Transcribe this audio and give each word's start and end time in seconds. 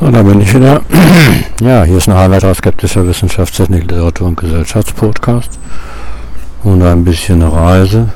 So, 0.00 0.10
da 0.12 0.22
bin 0.22 0.40
ich 0.40 0.54
wieder. 0.54 0.80
Ja, 1.60 1.82
hier 1.82 1.96
ist 1.96 2.08
ein 2.08 2.30
weiterer 2.30 2.54
skeptischer 2.54 3.04
Wissenschaftstechnik, 3.04 3.90
Literatur 3.90 4.28
und 4.28 4.36
Gesellschaftspodcast. 4.36 5.58
Und 6.62 6.82
ein 6.82 7.04
bisschen 7.04 7.42
Reise. 7.42 8.10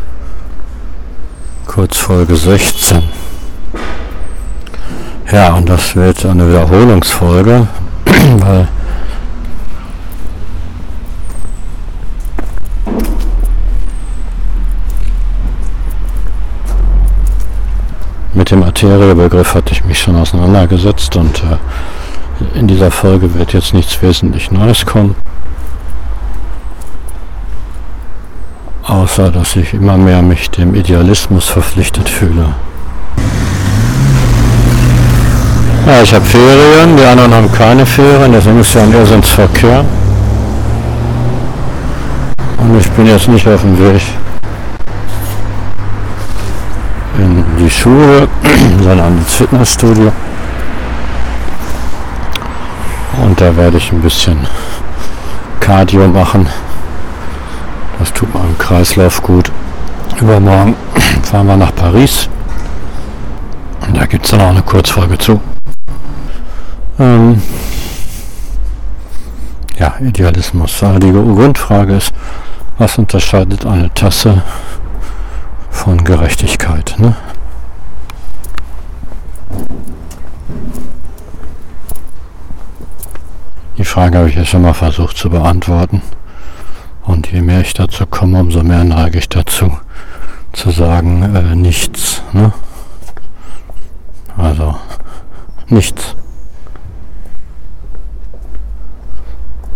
Kurz 1.66 1.96
Folge 1.96 2.36
16. 2.36 3.02
Ja, 5.32 5.54
und 5.54 5.68
das 5.68 5.96
wird 5.96 6.24
eine 6.24 6.48
Wiederholungsfolge, 6.48 7.66
weil 8.38 8.68
mit 18.82 18.90
dem 18.90 19.00
Arteriebegriff 19.00 19.54
hatte 19.54 19.72
ich 19.72 19.84
mich 19.84 20.00
schon 20.00 20.16
auseinandergesetzt 20.16 21.14
und 21.16 21.42
äh, 21.44 22.58
in 22.58 22.66
dieser 22.66 22.90
Folge 22.90 23.34
wird 23.34 23.52
jetzt 23.52 23.74
nichts 23.74 24.00
wesentlich 24.02 24.50
Neues 24.50 24.84
kommen. 24.84 25.14
Außer, 28.84 29.30
dass 29.30 29.54
ich 29.56 29.74
immer 29.74 29.96
mehr 29.96 30.22
mich 30.22 30.50
dem 30.50 30.74
Idealismus 30.74 31.48
verpflichtet 31.48 32.08
fühle. 32.08 32.54
Ja, 35.86 36.02
ich 36.02 36.12
habe 36.12 36.24
Ferien, 36.24 36.96
die 36.96 37.04
anderen 37.04 37.32
haben 37.32 37.52
keine 37.52 37.86
Ferien, 37.86 38.32
deswegen 38.32 38.60
ist 38.60 38.74
ja 38.74 38.82
ein 38.82 38.92
Irrsinnsverkehr. 38.92 39.84
Und 42.58 42.80
ich 42.80 42.90
bin 42.90 43.06
jetzt 43.06 43.28
nicht 43.28 43.46
auf 43.46 43.60
dem 43.62 43.78
Weg 43.78 44.02
in 47.18 47.44
die 47.62 47.70
Schule, 47.70 48.28
sondern 48.82 49.18
ins 49.18 49.34
Fitnessstudio. 49.34 50.10
Und 53.22 53.40
da 53.40 53.56
werde 53.56 53.76
ich 53.76 53.92
ein 53.92 54.02
bisschen 54.02 54.46
Cardio 55.60 56.08
machen. 56.08 56.48
Das 57.98 58.12
tut 58.12 58.34
meinem 58.34 58.58
Kreislauf 58.58 59.22
gut. 59.22 59.52
Übermorgen 60.20 60.74
fahren 61.22 61.46
wir 61.46 61.56
nach 61.56 61.74
Paris. 61.74 62.28
Und 63.86 63.96
da 63.96 64.06
gibt 64.06 64.24
es 64.24 64.32
dann 64.32 64.40
auch 64.40 64.50
eine 64.50 64.62
Kurzfolge 64.62 65.18
zu. 65.18 65.40
Ähm 66.98 67.40
ja, 69.78 69.94
Idealismus. 70.00 70.82
Aber 70.82 70.98
die 70.98 71.12
Grundfrage 71.12 71.94
ist, 71.94 72.12
was 72.78 72.98
unterscheidet 72.98 73.64
eine 73.66 73.92
Tasse 73.94 74.42
von 75.70 76.02
Gerechtigkeit. 76.02 76.96
Ne? 76.98 77.14
Frage 83.92 84.16
habe 84.16 84.30
ich 84.30 84.36
ja 84.36 84.44
schon 84.46 84.62
mal 84.62 84.72
versucht 84.72 85.18
zu 85.18 85.28
beantworten. 85.28 86.00
Und 87.02 87.30
je 87.30 87.42
mehr 87.42 87.60
ich 87.60 87.74
dazu 87.74 88.06
komme, 88.06 88.40
umso 88.40 88.62
mehr 88.62 88.84
neige 88.84 89.18
ich 89.18 89.28
dazu, 89.28 89.70
zu 90.54 90.70
sagen, 90.70 91.22
äh, 91.36 91.54
nichts. 91.54 92.22
Ne? 92.32 92.54
Also, 94.38 94.74
nichts. 95.68 96.16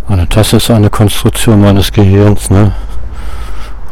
Eine 0.09 0.27
Tasse 0.27 0.57
ist 0.57 0.71
eine 0.71 0.89
Konstruktion 0.89 1.61
meines 1.61 1.93
Gehirns, 1.93 2.49
ne? 2.49 2.73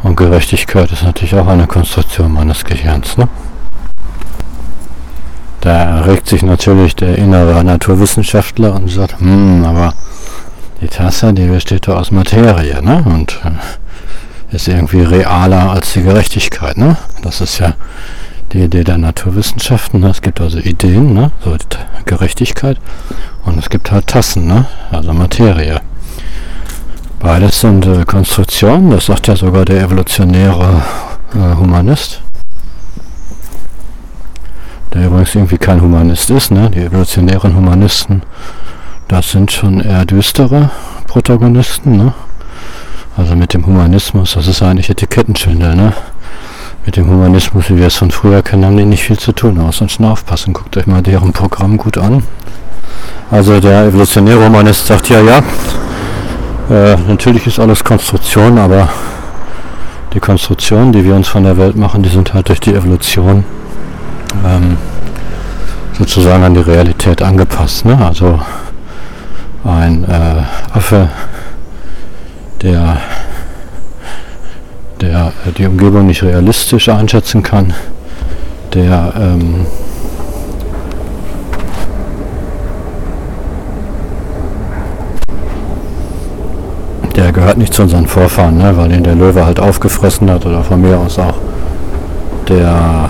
Und 0.01 0.15
Gerechtigkeit 0.15 0.91
ist 0.91 1.03
natürlich 1.03 1.35
auch 1.35 1.47
eine 1.47 1.67
Konstruktion 1.67 2.33
meines 2.33 2.65
Gehirns. 2.65 3.15
Ne? 3.15 3.29
Da 5.65 6.01
regt 6.01 6.27
sich 6.27 6.43
natürlich 6.43 6.95
der 6.95 7.17
innere 7.17 7.63
Naturwissenschaftler 7.63 8.75
und 8.75 8.87
sagt, 8.87 9.19
hm, 9.19 9.65
aber 9.65 9.95
die 10.79 10.87
Tasse, 10.87 11.33
die 11.33 11.47
besteht 11.47 11.87
doch 11.87 11.97
aus 11.97 12.11
Materie, 12.11 12.83
ne? 12.83 13.03
Und 13.03 13.41
äh, 13.43 14.55
ist 14.55 14.67
irgendwie 14.67 15.01
realer 15.01 15.71
als 15.71 15.93
die 15.93 16.03
Gerechtigkeit, 16.03 16.77
ne? 16.77 16.97
Das 17.23 17.41
ist 17.41 17.57
ja 17.57 17.73
die 18.53 18.61
Idee 18.61 18.83
der 18.83 18.99
Naturwissenschaften. 18.99 20.01
Ne? 20.01 20.09
Es 20.09 20.21
gibt 20.21 20.39
also 20.39 20.59
Ideen, 20.59 21.15
ne? 21.15 21.31
So 21.43 21.57
Gerechtigkeit. 22.05 22.77
Und 23.43 23.57
es 23.57 23.71
gibt 23.71 23.91
halt 23.91 24.05
Tassen, 24.05 24.45
ne? 24.45 24.67
Also 24.91 25.13
Materie. 25.13 25.81
Beides 27.19 27.61
sind 27.61 27.87
äh, 27.87 28.05
Konstruktionen, 28.05 28.91
das 28.91 29.07
sagt 29.07 29.25
ja 29.25 29.35
sogar 29.35 29.65
der 29.65 29.81
evolutionäre 29.81 30.83
äh, 31.33 31.55
Humanist. 31.55 32.21
Der 34.95 35.07
übrigens 35.07 35.35
irgendwie 35.35 35.57
kein 35.57 35.81
Humanist 35.81 36.29
ist, 36.29 36.51
ne? 36.51 36.69
Die 36.69 36.79
evolutionären 36.79 37.53
Humanisten, 37.53 38.21
das 39.09 39.29
sind 39.29 39.51
schon 39.51 39.81
eher 39.81 40.05
düstere 40.05 40.69
Protagonisten, 41.05 41.97
ne? 41.97 42.13
Also 43.17 43.35
mit 43.35 43.53
dem 43.53 43.65
Humanismus, 43.65 44.35
das 44.35 44.47
ist 44.47 44.61
eigentlich 44.61 44.89
Etikettenschwindel, 44.89 45.75
ne? 45.75 45.91
Mit 46.85 46.95
dem 46.95 47.09
Humanismus, 47.09 47.69
wie 47.69 47.77
wir 47.77 47.87
es 47.87 47.95
von 47.95 48.09
früher 48.09 48.41
kennen, 48.41 48.63
haben 48.63 48.77
die 48.77 48.85
nicht 48.85 49.03
viel 49.03 49.19
zu 49.19 49.33
tun, 49.33 49.59
außer 49.59 49.89
schon 49.89 50.05
aufpassen. 50.05 50.53
Guckt 50.53 50.77
euch 50.77 50.87
mal 50.87 51.01
deren 51.01 51.33
Programm 51.33 51.75
gut 51.75 51.97
an. 51.97 52.23
Also 53.29 53.59
der 53.59 53.87
evolutionäre 53.87 54.45
Humanist 54.45 54.87
sagt 54.87 55.09
ja, 55.09 55.19
ja, 55.19 55.39
äh, 56.69 56.95
natürlich 57.05 57.45
ist 57.47 57.59
alles 57.59 57.83
Konstruktion, 57.83 58.57
aber 58.57 58.87
die 60.13 60.21
Konstruktionen, 60.21 60.93
die 60.93 61.03
wir 61.03 61.15
uns 61.15 61.27
von 61.27 61.43
der 61.43 61.57
Welt 61.57 61.75
machen, 61.75 62.01
die 62.01 62.09
sind 62.09 62.33
halt 62.33 62.47
durch 62.47 62.61
die 62.61 62.73
Evolution 62.73 63.43
ähm, 64.45 64.77
sozusagen 65.97 66.43
an 66.43 66.53
die 66.53 66.61
Realität 66.61 67.21
angepasst. 67.21 67.85
Ne? 67.85 67.97
Also 68.03 68.39
ein 69.63 70.03
äh, 70.03 70.77
Affe, 70.77 71.09
der, 72.61 72.97
der 75.01 75.31
die 75.57 75.65
Umgebung 75.65 76.07
nicht 76.07 76.23
realistisch 76.23 76.89
einschätzen 76.89 77.41
kann, 77.43 77.73
der 78.73 79.13
ähm, 79.17 79.65
der 87.15 87.31
gehört 87.31 87.57
nicht 87.57 87.73
zu 87.73 87.81
unseren 87.83 88.07
Vorfahren, 88.07 88.57
ne? 88.57 88.75
weil 88.77 88.91
ihn 88.91 89.03
der 89.03 89.15
Löwe 89.15 89.45
halt 89.45 89.59
aufgefressen 89.59 90.29
hat 90.29 90.45
oder 90.45 90.63
von 90.63 90.81
mir 90.81 90.97
aus 90.97 91.17
auch 91.17 91.35
der 92.47 93.09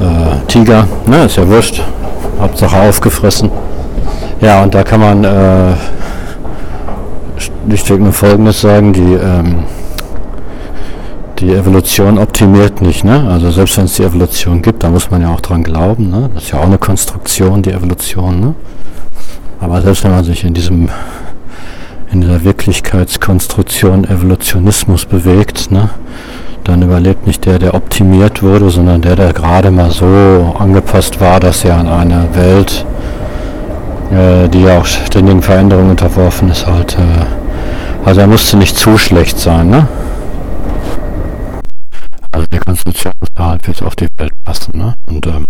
äh, 0.00 0.46
Tiger, 0.46 0.86
ne? 1.06 1.24
ist 1.24 1.36
ja 1.36 1.48
wurscht, 1.48 1.82
Hauptsache 2.40 2.80
aufgefressen. 2.80 3.50
Ja, 4.40 4.62
und 4.62 4.74
da 4.74 4.82
kann 4.82 5.00
man 5.00 5.24
äh, 5.24 5.74
schlichtweg 7.66 8.00
nur 8.00 8.12
Folgendes 8.12 8.60
sagen, 8.60 8.92
die, 8.92 9.14
ähm, 9.14 9.64
die 11.38 11.52
Evolution 11.52 12.18
optimiert 12.18 12.82
nicht. 12.82 13.04
Ne? 13.04 13.28
Also 13.30 13.50
selbst 13.50 13.76
wenn 13.78 13.86
es 13.86 13.94
die 13.94 14.04
Evolution 14.04 14.62
gibt, 14.62 14.82
da 14.82 14.90
muss 14.90 15.10
man 15.10 15.22
ja 15.22 15.32
auch 15.32 15.40
dran 15.40 15.62
glauben. 15.62 16.10
Ne? 16.10 16.30
Das 16.34 16.44
ist 16.44 16.52
ja 16.52 16.58
auch 16.58 16.66
eine 16.66 16.78
Konstruktion, 16.78 17.62
die 17.62 17.70
Evolution. 17.70 18.40
Ne? 18.40 18.54
Aber 19.60 19.80
selbst 19.80 20.04
wenn 20.04 20.10
man 20.10 20.24
sich 20.24 20.44
in 20.44 20.54
diesem 20.54 20.88
in 22.12 22.20
dieser 22.20 22.44
Wirklichkeitskonstruktion 22.44 24.04
Evolutionismus 24.04 25.04
bewegt, 25.06 25.70
ne, 25.70 25.90
dann 26.68 26.82
überlebt 26.82 27.26
nicht 27.26 27.44
der, 27.44 27.58
der 27.58 27.74
optimiert 27.74 28.42
wurde, 28.42 28.70
sondern 28.70 29.02
der, 29.02 29.16
der 29.16 29.32
gerade 29.32 29.70
mal 29.70 29.90
so 29.90 30.54
angepasst 30.58 31.20
war, 31.20 31.40
dass 31.40 31.64
er 31.64 31.76
an 31.76 31.88
eine 31.88 32.28
Welt, 32.34 32.84
äh, 34.10 34.48
die 34.48 34.62
ja 34.62 34.78
auch 34.78 34.86
ständigen 34.86 35.42
Veränderungen 35.42 35.90
unterworfen 35.90 36.50
ist, 36.50 36.66
halt, 36.66 36.94
äh, 36.94 38.06
also 38.06 38.20
er 38.20 38.26
musste 38.26 38.56
nicht 38.56 38.76
zu 38.76 38.98
schlecht 38.98 39.38
sein, 39.38 39.70
ne? 39.70 39.88
Also 42.32 42.46
die 42.52 42.58
Konstruktion 42.58 43.12
muss 43.20 43.30
da 43.34 43.50
halt 43.50 43.66
jetzt 43.66 43.82
auf 43.82 43.96
die 43.96 44.08
Welt 44.18 44.32
passen, 44.44 44.78
ne? 44.78 44.94
Und 45.06 45.26
ähm, 45.26 45.46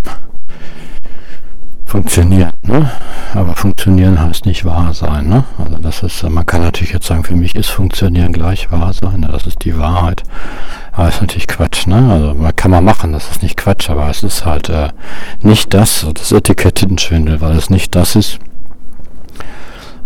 funktionieren. 1.87 2.51
Ne? 2.63 2.91
Aber 3.33 3.55
funktionieren 3.55 4.19
heißt 4.19 4.45
nicht 4.45 4.65
wahr 4.65 4.93
sein. 4.93 5.27
Ne? 5.27 5.45
Also 5.57 5.77
das 5.79 6.03
ist, 6.03 6.23
man 6.29 6.45
kann 6.45 6.61
natürlich 6.61 6.91
jetzt 6.91 7.07
sagen, 7.07 7.23
für 7.23 7.35
mich 7.35 7.55
ist 7.55 7.69
funktionieren 7.69 8.33
gleich 8.33 8.71
wahr 8.71 8.91
sein. 8.93 9.21
Ne? 9.21 9.29
Das 9.31 9.47
ist 9.47 9.63
die 9.63 9.77
Wahrheit. 9.79 10.23
Aber 10.91 11.07
ist 11.07 11.21
natürlich 11.21 11.47
Quatsch. 11.47 11.87
Ne? 11.87 12.11
Also 12.11 12.33
man 12.33 12.55
kann 12.55 12.71
man 12.71 12.83
machen, 12.83 13.13
das 13.13 13.31
ist 13.31 13.41
nicht 13.41 13.57
Quatsch, 13.57 13.89
aber 13.89 14.09
es 14.09 14.21
ist 14.21 14.45
halt 14.45 14.69
äh, 14.69 14.89
nicht 15.41 15.73
das, 15.73 16.05
das 16.13 16.31
Etikettenschwindel, 16.31 17.39
weil 17.39 17.55
es 17.55 17.69
nicht 17.69 17.95
das 17.95 18.15
ist, 18.15 18.39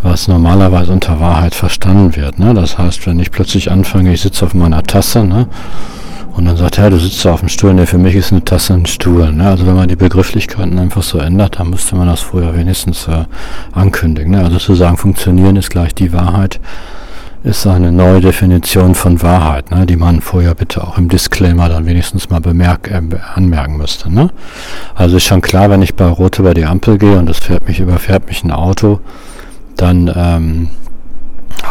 was 0.03 0.27
normalerweise 0.27 0.91
unter 0.91 1.19
Wahrheit 1.19 1.55
verstanden 1.55 2.15
wird. 2.15 2.37
Ne? 2.37 2.53
Das 2.53 2.77
heißt, 2.77 3.05
wenn 3.07 3.19
ich 3.19 3.31
plötzlich 3.31 3.71
anfange, 3.71 4.13
ich 4.13 4.21
sitze 4.21 4.45
auf 4.45 4.53
meiner 4.53 4.83
Tasse, 4.83 5.23
ne? 5.25 5.47
Und 6.33 6.45
dann 6.45 6.55
sagt 6.55 6.77
er, 6.77 6.89
du 6.89 6.97
sitzt 6.97 7.25
da 7.25 7.33
auf 7.33 7.41
dem 7.41 7.49
Stuhl. 7.49 7.73
Ne, 7.73 7.85
für 7.85 7.97
mich 7.97 8.15
ist 8.15 8.31
eine 8.31 8.43
Tasse 8.43 8.73
ein 8.73 8.85
Stuhl. 8.85 9.31
Ne? 9.31 9.47
Also 9.47 9.65
wenn 9.65 9.75
man 9.75 9.87
die 9.87 9.95
Begrifflichkeiten 9.95 10.79
einfach 10.79 11.03
so 11.03 11.17
ändert, 11.17 11.59
dann 11.59 11.69
müsste 11.69 11.95
man 11.95 12.07
das 12.07 12.21
früher 12.21 12.55
wenigstens 12.55 13.07
äh, 13.07 13.25
ankündigen. 13.73 14.31
Ne? 14.31 14.43
Also 14.43 14.57
zu 14.57 14.75
sagen, 14.75 14.97
funktionieren 14.97 15.55
ist 15.57 15.69
gleich 15.69 15.93
die 15.93 16.13
Wahrheit, 16.13 16.59
ist 17.43 17.65
eine 17.65 17.91
neue 17.91 18.21
Definition 18.21 18.95
von 18.95 19.21
Wahrheit, 19.21 19.71
ne, 19.71 19.85
die 19.85 19.95
man 19.95 20.21
vorher 20.21 20.53
bitte 20.53 20.83
auch 20.83 20.97
im 20.97 21.09
Disclaimer 21.09 21.69
dann 21.69 21.85
wenigstens 21.85 22.29
mal 22.29 22.39
bemerk, 22.39 22.89
äh, 22.89 23.01
anmerken 23.35 23.77
müsste. 23.77 24.13
Ne? 24.13 24.29
Also 24.95 25.17
ist 25.17 25.23
schon 25.25 25.41
klar, 25.41 25.69
wenn 25.69 25.81
ich 25.81 25.95
bei 25.95 26.05
Rot 26.05 26.39
über 26.39 26.53
die 26.53 26.65
Ampel 26.65 26.97
gehe 26.97 27.17
und 27.17 27.29
es 27.29 27.39
fährt 27.39 27.67
mich, 27.67 27.79
überfährt 27.79 28.27
mich 28.27 28.43
ein 28.43 28.51
Auto, 28.51 28.99
dann 29.75 30.11
ähm, 30.15 30.69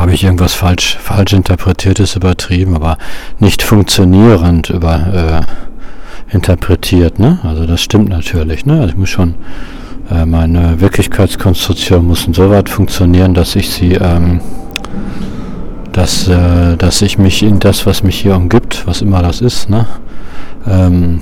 habe 0.00 0.12
ich 0.12 0.24
irgendwas 0.24 0.54
falsch, 0.54 0.96
falsch 1.00 1.32
interpretiertes 1.32 2.16
übertrieben, 2.16 2.74
aber 2.74 2.98
nicht 3.38 3.62
funktionierend 3.62 4.70
über 4.70 5.44
äh, 6.30 6.34
interpretiert. 6.34 7.18
Ne? 7.18 7.38
Also 7.42 7.66
das 7.66 7.82
stimmt 7.82 8.08
natürlich. 8.08 8.66
Ne? 8.66 8.80
Also 8.80 8.88
ich 8.88 8.96
muss 8.96 9.10
schon 9.10 9.34
äh, 10.10 10.24
meine 10.24 10.80
Wirklichkeitskonstruktion 10.80 12.06
muss 12.06 12.26
insoweit 12.26 12.68
funktionieren, 12.68 13.34
dass 13.34 13.54
ich 13.56 13.70
sie 13.70 13.92
ähm, 13.92 14.40
dass, 15.92 16.28
äh, 16.28 16.76
dass 16.76 17.02
ich 17.02 17.18
mich 17.18 17.42
in 17.42 17.58
das, 17.58 17.86
was 17.86 18.02
mich 18.02 18.20
hier 18.20 18.36
umgibt, 18.36 18.86
was 18.86 19.02
immer 19.02 19.22
das 19.22 19.40
ist, 19.40 19.68
ne, 19.68 19.86
ähm, 20.66 21.20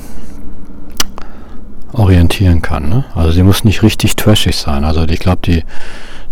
orientieren 1.93 2.63
kann. 2.63 2.89
Ne? 2.89 3.05
Also 3.15 3.33
sie 3.33 3.43
muss 3.43 3.65
nicht 3.65 3.83
richtig 3.83 4.15
trashig 4.17 4.57
sein. 4.57 4.85
Also 4.85 5.05
ich 5.05 5.19
glaube, 5.19 5.41
die, 5.45 5.65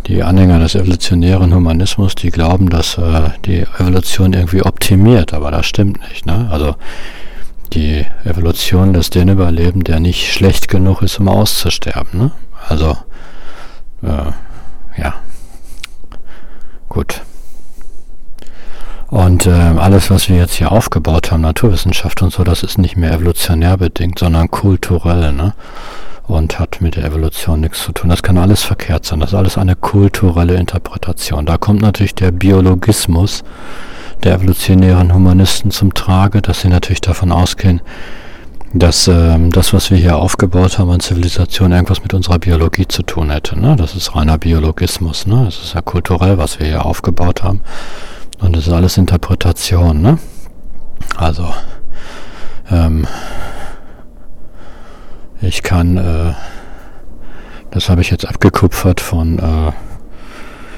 die 0.06 0.22
Anhänger 0.22 0.60
des 0.60 0.74
evolutionären 0.74 1.52
Humanismus, 1.54 2.14
die 2.14 2.30
glauben, 2.30 2.70
dass 2.70 2.96
äh, 2.98 3.30
die 3.44 3.62
Evolution 3.78 4.32
irgendwie 4.32 4.62
optimiert, 4.62 5.34
aber 5.34 5.50
das 5.50 5.66
stimmt 5.66 6.00
nicht. 6.08 6.26
Ne? 6.26 6.48
Also 6.50 6.76
die 7.72 8.06
Evolution 8.24 8.94
lässt 8.94 9.14
den 9.14 9.28
überleben, 9.28 9.82
der 9.82 9.98
nicht 9.98 10.32
schlecht 10.32 10.68
genug 10.68 11.02
ist, 11.02 11.18
um 11.18 11.28
auszusterben. 11.28 12.18
Ne? 12.18 12.30
Also, 12.68 12.96
äh, 14.02 15.00
ja. 15.00 15.14
Gut. 16.88 17.22
Und 19.08 19.46
äh, 19.46 19.50
alles, 19.50 20.10
was 20.10 20.28
wir 20.28 20.36
jetzt 20.36 20.54
hier 20.54 20.72
aufgebaut 20.72 21.30
haben, 21.30 21.42
Naturwissenschaft 21.42 22.22
und 22.22 22.32
so, 22.32 22.44
das 22.44 22.62
ist 22.62 22.78
nicht 22.78 22.96
mehr 22.96 23.12
evolutionär 23.12 23.76
bedingt, 23.76 24.18
sondern 24.18 24.50
kulturell, 24.50 25.32
ne? 25.32 25.54
Und 26.26 26.58
hat 26.58 26.80
mit 26.80 26.96
der 26.96 27.04
Evolution 27.04 27.60
nichts 27.60 27.84
zu 27.84 27.92
tun. 27.92 28.10
Das 28.10 28.22
kann 28.22 28.36
alles 28.36 28.62
verkehrt 28.62 29.04
sein. 29.04 29.20
Das 29.20 29.30
ist 29.30 29.34
alles 29.36 29.58
eine 29.58 29.76
kulturelle 29.76 30.56
Interpretation. 30.56 31.46
Da 31.46 31.56
kommt 31.56 31.82
natürlich 31.82 32.14
der 32.16 32.32
Biologismus 32.32 33.44
der 34.24 34.34
evolutionären 34.34 35.14
Humanisten 35.14 35.70
zum 35.70 35.94
Trage, 35.94 36.42
dass 36.42 36.62
sie 36.62 36.68
natürlich 36.68 37.00
davon 37.00 37.32
ausgehen, 37.32 37.80
dass 38.72 39.08
ähm, 39.08 39.50
das, 39.50 39.72
was 39.72 39.90
wir 39.90 39.98
hier 39.98 40.16
aufgebaut 40.16 40.78
haben 40.78 40.90
an 40.90 41.00
Zivilisation, 41.00 41.72
irgendwas 41.72 42.02
mit 42.02 42.12
unserer 42.14 42.38
Biologie 42.38 42.88
zu 42.88 43.02
tun 43.02 43.30
hätte. 43.30 43.58
Ne? 43.58 43.76
Das 43.76 43.94
ist 43.94 44.14
reiner 44.14 44.38
Biologismus. 44.38 45.26
Ne? 45.26 45.44
Das 45.44 45.62
ist 45.62 45.74
ja 45.74 45.80
kulturell, 45.80 46.38
was 46.38 46.58
wir 46.58 46.66
hier 46.66 46.84
aufgebaut 46.84 47.42
haben. 47.42 47.60
Und 48.40 48.56
das 48.56 48.66
ist 48.66 48.72
alles 48.72 48.98
Interpretation, 48.98 50.02
ne? 50.02 50.18
Also, 51.16 51.46
ähm, 52.70 53.06
ich 55.40 55.62
kann, 55.62 55.96
äh, 55.96 56.32
das 57.70 57.88
habe 57.88 58.00
ich 58.00 58.10
jetzt 58.10 58.26
abgekupfert 58.26 59.00
von, 59.00 59.38
äh, 59.38 59.68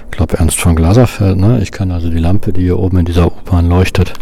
ich 0.05 0.11
glaube 0.11 0.39
Ernst 0.39 0.61
von 0.61 0.75
Glaserfeld, 0.75 1.39
ne? 1.39 1.61
Ich 1.61 1.71
kann 1.71 1.91
also 1.91 2.11
die 2.11 2.19
Lampe, 2.19 2.53
die 2.53 2.63
hier 2.63 2.79
oben 2.79 2.99
in 2.99 3.05
dieser 3.05 3.27
U-Bahn 3.27 3.69
leuchtet, 3.69 4.15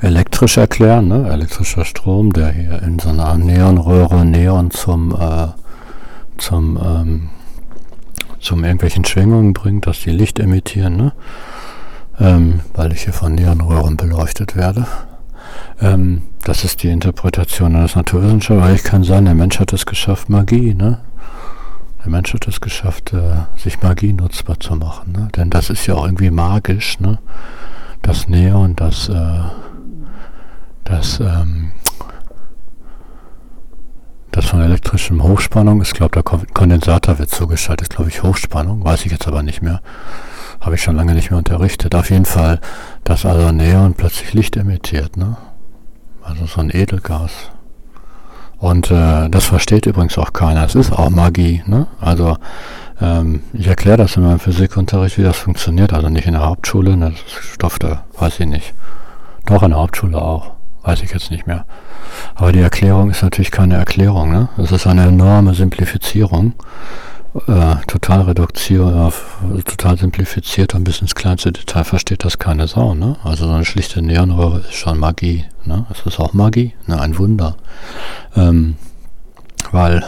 elektrisch 0.00 0.56
erklären, 0.56 1.08
ne? 1.08 1.28
Elektrischer 1.30 1.84
Strom, 1.84 2.32
der 2.32 2.50
hier 2.50 2.82
in 2.82 2.98
so 2.98 3.10
einer 3.10 3.36
Neonröhre 3.36 4.24
Neon 4.24 4.70
zum, 4.70 5.14
äh, 5.14 5.48
zum, 6.38 6.78
ähm, 6.82 7.28
zum 8.40 8.64
irgendwelchen 8.64 9.04
Schwingungen 9.04 9.52
bringt, 9.52 9.86
dass 9.86 10.00
die 10.00 10.10
Licht 10.10 10.38
emittieren, 10.38 10.96
ne? 10.96 11.12
ähm, 12.18 12.60
weil 12.74 12.92
ich 12.92 13.02
hier 13.02 13.12
von 13.12 13.34
Neonröhren 13.34 13.96
beleuchtet 13.96 14.56
werde. 14.56 14.86
Ähm, 15.80 16.22
das 16.44 16.64
ist 16.64 16.82
die 16.82 16.88
Interpretation 16.88 17.76
eines 17.76 17.96
Naturwissenschaftlers. 17.96 18.84
Kann 18.84 19.04
sagen, 19.04 19.26
der 19.26 19.34
Mensch 19.34 19.60
hat 19.60 19.72
es 19.72 19.86
geschafft, 19.86 20.28
Magie, 20.28 20.74
ne? 20.74 21.00
Der 22.02 22.10
Mensch 22.10 22.32
hat 22.32 22.48
es 22.48 22.60
geschafft, 22.60 23.12
äh, 23.12 23.42
sich 23.56 23.82
Magie 23.82 24.12
nutzbar 24.12 24.58
zu 24.58 24.74
machen, 24.74 25.12
ne? 25.12 25.28
Denn 25.36 25.50
das 25.50 25.68
ist 25.68 25.86
ja 25.86 25.94
auch 25.94 26.06
irgendwie 26.06 26.30
magisch, 26.30 26.98
ne? 27.00 27.18
Das 28.02 28.28
Neon, 28.28 28.74
das, 28.76 29.08
äh, 29.10 29.40
das, 30.84 31.20
ähm, 31.20 31.72
das 34.30 34.46
von 34.46 34.60
elektrischem 34.60 35.22
Hochspannung 35.22 35.82
ist, 35.82 35.94
glaube 35.94 36.12
der 36.12 36.22
Kondensator 36.22 37.18
wird 37.18 37.30
zugeschaltet, 37.30 37.90
glaube 37.90 38.08
ich, 38.10 38.22
Hochspannung, 38.22 38.82
weiß 38.84 39.04
ich 39.04 39.12
jetzt 39.12 39.28
aber 39.28 39.42
nicht 39.42 39.60
mehr. 39.60 39.82
Habe 40.60 40.76
ich 40.76 40.82
schon 40.82 40.96
lange 40.96 41.14
nicht 41.14 41.30
mehr 41.30 41.38
unterrichtet. 41.38 41.94
Auf 41.94 42.10
jeden 42.10 42.26
Fall, 42.26 42.60
dass 43.04 43.24
also 43.24 43.50
Neon 43.50 43.94
plötzlich 43.94 44.32
Licht 44.34 44.56
emittiert, 44.56 45.16
ne? 45.16 45.36
Also 46.30 46.46
so 46.46 46.60
ein 46.60 46.70
Edelgas. 46.72 47.50
Und 48.58 48.90
äh, 48.90 49.28
das 49.28 49.46
versteht 49.46 49.86
übrigens 49.86 50.16
auch 50.16 50.32
keiner. 50.32 50.64
Es 50.64 50.74
ist 50.74 50.92
auch 50.92 51.10
Magie, 51.10 51.62
ne? 51.66 51.86
Also 52.00 52.36
ähm, 53.00 53.42
ich 53.52 53.66
erkläre 53.66 53.96
das 53.96 54.16
in 54.16 54.22
meinem 54.22 54.38
Physikunterricht, 54.38 55.18
wie 55.18 55.22
das 55.22 55.38
funktioniert. 55.38 55.92
Also 55.92 56.08
nicht 56.08 56.26
in 56.26 56.34
der 56.34 56.44
Hauptschule, 56.44 56.96
ne? 56.96 57.10
das 57.10 57.20
ist 57.20 57.54
Stoff, 57.54 57.78
da 57.78 58.04
weiß 58.18 58.40
ich 58.40 58.46
nicht. 58.46 58.74
Doch 59.46 59.62
in 59.62 59.70
der 59.70 59.78
Hauptschule 59.78 60.20
auch. 60.20 60.52
Weiß 60.82 61.02
ich 61.02 61.12
jetzt 61.12 61.30
nicht 61.30 61.46
mehr. 61.46 61.66
Aber 62.34 62.52
die 62.52 62.60
Erklärung 62.60 63.10
ist 63.10 63.22
natürlich 63.22 63.50
keine 63.50 63.76
Erklärung. 63.76 64.30
Ne? 64.30 64.48
Es 64.56 64.72
ist 64.72 64.86
eine 64.86 65.06
enorme 65.06 65.54
Simplifizierung. 65.54 66.54
Äh, 67.46 67.76
total 67.86 68.22
reduziert, 68.22 69.14
total 69.64 69.96
simplifiziert 69.96 70.74
und 70.74 70.82
bis 70.82 71.00
ins 71.00 71.14
kleinste 71.14 71.52
Detail 71.52 71.84
versteht 71.84 72.24
das 72.24 72.38
keine 72.38 72.66
Sau. 72.66 72.94
Ne? 72.94 73.16
Also 73.22 73.46
so 73.46 73.52
eine 73.52 73.64
schlichte 73.64 74.02
Neonröhre 74.02 74.60
ist 74.60 74.74
schon 74.74 74.98
Magie. 74.98 75.44
Ne? 75.64 75.86
Es 75.90 76.04
ist 76.06 76.18
auch 76.18 76.32
Magie, 76.32 76.74
ne? 76.86 77.00
ein 77.00 77.16
Wunder. 77.18 77.56
Ähm, 78.34 78.76
weil 79.70 80.04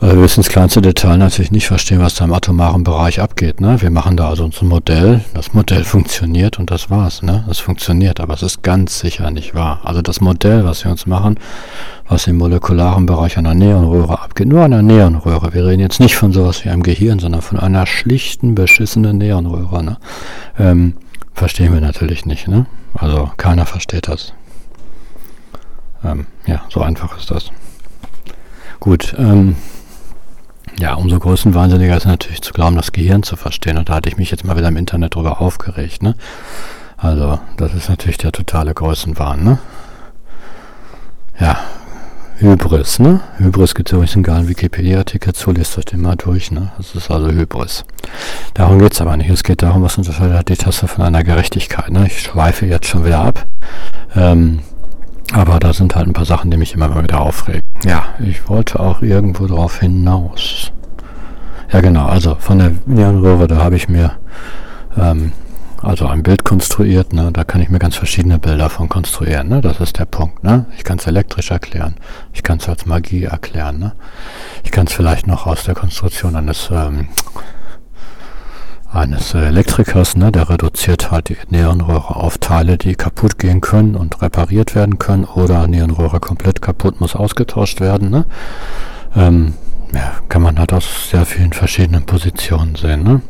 weil 0.00 0.16
wir 0.16 0.22
bis 0.22 0.38
ins 0.38 0.48
kleinste 0.48 0.80
Detail 0.80 1.18
natürlich 1.18 1.50
nicht 1.50 1.66
verstehen, 1.66 2.00
was 2.00 2.14
da 2.14 2.24
im 2.24 2.32
atomaren 2.32 2.84
Bereich 2.84 3.20
abgeht. 3.20 3.60
Ne? 3.60 3.80
Wir 3.82 3.90
machen 3.90 4.16
da 4.16 4.30
also 4.30 4.44
uns 4.44 4.60
ein 4.62 4.68
Modell, 4.68 5.22
das 5.34 5.52
Modell 5.52 5.84
funktioniert 5.84 6.58
und 6.58 6.70
das 6.70 6.88
war's. 6.88 7.22
Ne? 7.22 7.44
Es 7.50 7.58
funktioniert, 7.58 8.18
aber 8.18 8.32
es 8.32 8.42
ist 8.42 8.62
ganz 8.62 8.98
sicher 8.98 9.30
nicht 9.30 9.54
wahr. 9.54 9.80
Also 9.84 10.00
das 10.00 10.22
Modell, 10.22 10.64
was 10.64 10.84
wir 10.84 10.90
uns 10.90 11.06
machen, 11.06 11.38
was 12.08 12.26
im 12.26 12.38
molekularen 12.38 13.04
Bereich 13.04 13.36
einer 13.36 13.52
Neonröhre 13.52 14.18
abgeht, 14.18 14.48
nur 14.48 14.64
einer 14.64 14.80
Neonröhre. 14.80 15.52
Wir 15.52 15.66
reden 15.66 15.80
jetzt 15.80 16.00
nicht 16.00 16.16
von 16.16 16.32
sowas 16.32 16.64
wie 16.64 16.70
einem 16.70 16.82
Gehirn, 16.82 17.18
sondern 17.18 17.42
von 17.42 17.60
einer 17.60 17.86
schlichten, 17.86 18.54
beschissenen 18.54 19.18
Neonröhre. 19.18 19.84
Ne? 19.84 19.98
Ähm, 20.58 20.94
verstehen 21.34 21.74
wir 21.74 21.80
natürlich 21.82 22.24
nicht. 22.24 22.48
Ne? 22.48 22.64
Also 22.94 23.30
keiner 23.36 23.66
versteht 23.66 24.08
das. 24.08 24.32
Ähm, 26.02 26.26
ja, 26.46 26.62
so 26.70 26.80
einfach 26.80 27.18
ist 27.18 27.30
das. 27.30 27.50
Gut, 28.80 29.14
ähm, 29.18 29.56
ja, 30.80 30.94
umso 30.94 31.18
größenwahnsinniger 31.18 31.96
ist 31.96 32.06
natürlich 32.06 32.40
zu 32.40 32.52
glauben, 32.54 32.74
das 32.74 32.92
Gehirn 32.92 33.22
zu 33.22 33.36
verstehen. 33.36 33.76
Und 33.76 33.90
da 33.90 33.96
hatte 33.96 34.08
ich 34.08 34.16
mich 34.16 34.30
jetzt 34.30 34.44
mal 34.44 34.56
wieder 34.56 34.68
im 34.68 34.78
Internet 34.78 35.14
drüber 35.14 35.40
aufgeregt. 35.40 36.02
Ne? 36.02 36.14
Also, 36.96 37.38
das 37.58 37.74
ist 37.74 37.90
natürlich 37.90 38.16
der 38.16 38.32
totale 38.32 38.72
Größenwahn. 38.72 39.44
Ne? 39.44 39.58
Ja, 41.38 41.58
Hybris. 42.38 42.98
Ne? 42.98 43.20
Hybris 43.36 43.74
gibt 43.74 43.90
es 43.90 43.92
übrigens 43.92 44.14
einen 44.14 44.22
geilen 44.22 44.48
Wikipedia-Artikel 44.48 45.34
zu, 45.34 45.50
lest 45.52 45.76
euch 45.76 45.84
den 45.84 46.00
mal 46.00 46.16
durch. 46.16 46.50
Ne? 46.50 46.72
Das 46.78 46.94
ist 46.94 47.10
also 47.10 47.30
Hybris. 47.30 47.84
Darum 48.54 48.78
geht 48.78 48.94
es 48.94 49.02
aber 49.02 49.18
nicht. 49.18 49.28
Es 49.28 49.42
geht 49.42 49.62
darum, 49.62 49.82
was 49.82 49.98
unterscheidet 49.98 50.48
die 50.48 50.56
Tasse 50.56 50.88
von 50.88 51.04
einer 51.04 51.22
Gerechtigkeit. 51.22 51.90
Ne? 51.90 52.06
Ich 52.06 52.20
schweife 52.20 52.64
jetzt 52.64 52.86
schon 52.86 53.04
wieder 53.04 53.20
ab. 53.20 53.46
Ähm, 54.16 54.60
aber 55.32 55.58
da 55.58 55.72
sind 55.72 55.94
halt 55.94 56.06
ein 56.06 56.12
paar 56.12 56.24
Sachen, 56.24 56.50
die 56.50 56.56
mich 56.56 56.74
immer 56.74 57.02
wieder 57.02 57.20
aufregen. 57.20 57.62
Ja, 57.84 58.04
ich 58.18 58.48
wollte 58.48 58.80
auch 58.80 59.02
irgendwo 59.02 59.46
drauf 59.46 59.80
hinaus. 59.80 60.72
Ja 61.72 61.80
genau, 61.80 62.06
also 62.06 62.34
von 62.34 62.58
der 62.58 62.72
Neonröhre, 62.86 63.46
da 63.46 63.58
habe 63.58 63.76
ich 63.76 63.88
mir 63.88 64.12
ähm, 64.96 65.32
also 65.82 66.06
ein 66.08 66.22
Bild 66.22 66.44
konstruiert, 66.44 67.12
ne? 67.12 67.30
da 67.32 67.44
kann 67.44 67.60
ich 67.60 67.70
mir 67.70 67.78
ganz 67.78 67.96
verschiedene 67.96 68.38
Bilder 68.38 68.68
von 68.68 68.88
konstruieren, 68.88 69.48
ne? 69.48 69.60
das 69.60 69.80
ist 69.80 69.98
der 69.98 70.04
Punkt. 70.04 70.42
Ne? 70.42 70.66
Ich 70.76 70.84
kann 70.84 70.98
es 70.98 71.06
elektrisch 71.06 71.50
erklären, 71.50 71.94
ich 72.32 72.42
kann 72.42 72.58
es 72.58 72.68
als 72.68 72.86
Magie 72.86 73.24
erklären, 73.24 73.78
ne? 73.78 73.92
ich 74.64 74.72
kann 74.72 74.86
es 74.86 74.92
vielleicht 74.92 75.26
noch 75.26 75.46
aus 75.46 75.64
der 75.64 75.74
Konstruktion 75.74 76.36
eines 76.36 76.68
ähm, 76.72 77.08
eines 78.92 79.34
Elektrikers, 79.34 80.16
ne, 80.16 80.32
der 80.32 80.50
reduziert 80.50 81.10
halt 81.10 81.28
die 81.28 81.36
Neonröhre 81.48 82.16
auf 82.16 82.38
Teile, 82.38 82.76
die 82.76 82.94
kaputt 82.94 83.38
gehen 83.38 83.60
können 83.60 83.94
und 83.94 84.20
repariert 84.20 84.74
werden 84.74 84.98
können 84.98 85.24
oder 85.24 85.66
Neonröhre 85.66 86.18
komplett 86.20 86.60
kaputt 86.60 87.00
muss 87.00 87.14
ausgetauscht 87.14 87.80
werden. 87.80 88.10
Ne? 88.10 88.24
Ähm, 89.14 89.54
ja, 89.92 90.12
kann 90.28 90.42
man 90.42 90.58
halt 90.58 90.72
aus 90.72 91.10
sehr 91.10 91.24
vielen 91.24 91.52
verschiedenen 91.52 92.04
Positionen 92.04 92.74
sehen. 92.74 93.04
Ne? 93.04 93.22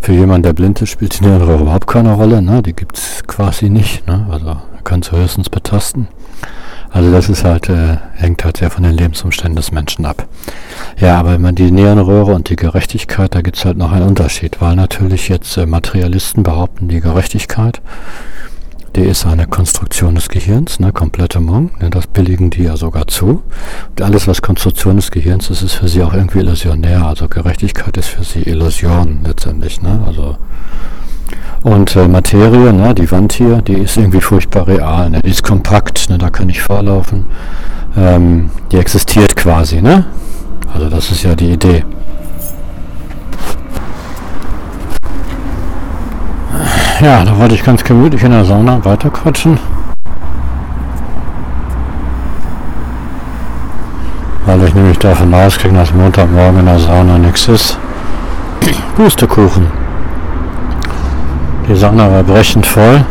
Für 0.00 0.12
jemanden, 0.12 0.42
der 0.42 0.52
blind 0.52 0.82
ist, 0.82 0.90
spielt 0.90 1.18
die 1.18 1.24
Neonröhre 1.24 1.62
überhaupt 1.62 1.86
keine 1.86 2.12
Rolle. 2.12 2.42
Ne? 2.42 2.62
Die 2.62 2.74
gibt 2.74 2.98
es 2.98 3.22
quasi 3.26 3.70
nicht. 3.70 4.06
Ne? 4.06 4.26
Also 4.30 4.48
er 4.48 4.82
kann 4.82 5.02
sie 5.02 5.12
höchstens 5.12 5.50
betasten. 5.50 6.08
Also 6.94 7.10
das 7.10 7.28
ist 7.28 7.42
halt, 7.42 7.68
äh, 7.68 7.96
hängt 8.14 8.44
halt 8.44 8.58
sehr 8.58 8.70
von 8.70 8.84
den 8.84 8.92
Lebensumständen 8.92 9.56
des 9.56 9.72
Menschen 9.72 10.06
ab. 10.06 10.28
Ja, 10.96 11.18
aber 11.18 11.32
wenn 11.32 11.42
man 11.42 11.56
die 11.56 11.72
Nierenröhre 11.72 12.32
und 12.32 12.50
die 12.50 12.56
Gerechtigkeit, 12.56 13.34
da 13.34 13.40
gibt 13.40 13.56
es 13.56 13.64
halt 13.64 13.76
noch 13.76 13.90
einen 13.90 14.06
Unterschied, 14.06 14.60
weil 14.60 14.76
natürlich 14.76 15.28
jetzt 15.28 15.56
äh, 15.56 15.66
Materialisten 15.66 16.44
behaupten, 16.44 16.86
die 16.86 17.00
Gerechtigkeit, 17.00 17.82
die 18.94 19.00
ist 19.00 19.26
eine 19.26 19.48
Konstruktion 19.48 20.14
des 20.14 20.28
Gehirns, 20.28 20.78
ne, 20.78 20.92
komplette 20.92 21.40
Monk, 21.40 21.82
ne, 21.82 21.90
das 21.90 22.06
billigen 22.06 22.50
die 22.50 22.62
ja 22.62 22.76
sogar 22.76 23.08
zu. 23.08 23.42
Und 23.90 24.00
alles, 24.00 24.28
was 24.28 24.40
Konstruktion 24.40 24.94
des 24.94 25.10
Gehirns 25.10 25.50
ist, 25.50 25.62
ist 25.62 25.72
für 25.72 25.88
sie 25.88 26.04
auch 26.04 26.14
irgendwie 26.14 26.38
illusionär. 26.38 27.04
Also 27.04 27.26
Gerechtigkeit 27.26 27.96
ist 27.96 28.06
für 28.06 28.22
sie 28.22 28.42
Illusion 28.42 29.24
letztendlich, 29.24 29.82
ne, 29.82 30.04
also 30.06 30.36
und 31.64 31.96
äh, 31.96 32.06
Materie, 32.06 32.72
ne, 32.72 32.94
die 32.94 33.10
Wand 33.10 33.32
hier, 33.32 33.62
die 33.62 33.78
ist 33.78 33.96
irgendwie 33.96 34.20
furchtbar 34.20 34.68
real. 34.68 35.10
Ne? 35.10 35.22
Die 35.22 35.30
ist 35.30 35.42
kompakt, 35.42 36.10
ne, 36.10 36.18
da 36.18 36.28
kann 36.28 36.50
ich 36.50 36.62
vorlaufen. 36.62 37.24
Ähm, 37.96 38.50
die 38.70 38.76
existiert 38.76 39.34
quasi. 39.34 39.80
Ne? 39.80 40.04
Also 40.72 40.90
das 40.90 41.10
ist 41.10 41.22
ja 41.22 41.34
die 41.34 41.52
Idee. 41.52 41.84
Ja, 47.00 47.24
da 47.24 47.36
wollte 47.38 47.54
ich 47.54 47.64
ganz 47.64 47.82
gemütlich 47.82 48.22
in 48.22 48.30
der 48.30 48.44
Sauna 48.44 48.84
weiterquatschen. 48.84 49.58
Weil 54.44 54.62
ich 54.64 54.74
nämlich 54.74 54.98
davon 54.98 55.32
ausgehe, 55.32 55.72
dass 55.72 55.94
Montagmorgen 55.94 56.60
in 56.60 56.66
der 56.66 56.78
Sauna 56.78 57.16
nichts 57.16 57.48
ist. 57.48 57.78
Pustekuchen. 58.96 59.83
Die 61.68 61.74
Sauna 61.74 62.10
war 62.10 62.22
brechend 62.22 62.66
voll. 62.66 63.04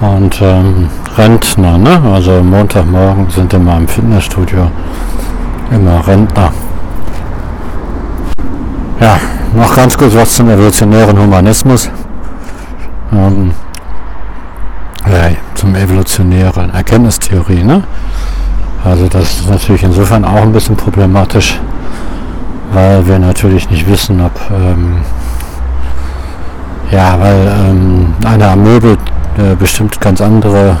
Und 0.00 0.40
ähm, 0.40 0.88
Rentner, 1.16 1.76
ne? 1.76 2.00
Also 2.14 2.42
Montagmorgen 2.42 3.28
sind 3.28 3.52
in 3.52 3.64
meinem 3.64 3.88
Fitnessstudio 3.88 4.70
immer 5.72 6.06
Rentner. 6.06 6.52
Ja, 9.00 9.18
noch 9.54 9.74
ganz 9.74 9.96
kurz 9.98 10.14
was 10.14 10.34
zum 10.34 10.48
evolutionären 10.48 11.18
Humanismus. 11.18 11.90
Ähm, 13.12 13.50
äh, 15.06 15.34
zum 15.54 15.74
evolutionären 15.74 16.72
Erkenntnistheorie, 16.72 17.64
ne? 17.64 17.82
Also 18.84 19.08
das 19.08 19.40
ist 19.40 19.50
natürlich 19.50 19.82
insofern 19.82 20.24
auch 20.24 20.42
ein 20.42 20.52
bisschen 20.52 20.76
problematisch, 20.76 21.58
weil 22.72 23.06
wir 23.06 23.18
natürlich 23.18 23.68
nicht 23.68 23.86
wissen, 23.88 24.20
ob 24.20 24.32
ähm, 24.50 24.98
ja, 26.90 27.18
weil 27.20 27.46
ähm, 27.46 28.14
eine 28.24 28.48
Amöbe 28.48 28.98
äh, 29.38 29.54
bestimmt 29.54 30.00
ganz 30.00 30.20
andere 30.20 30.76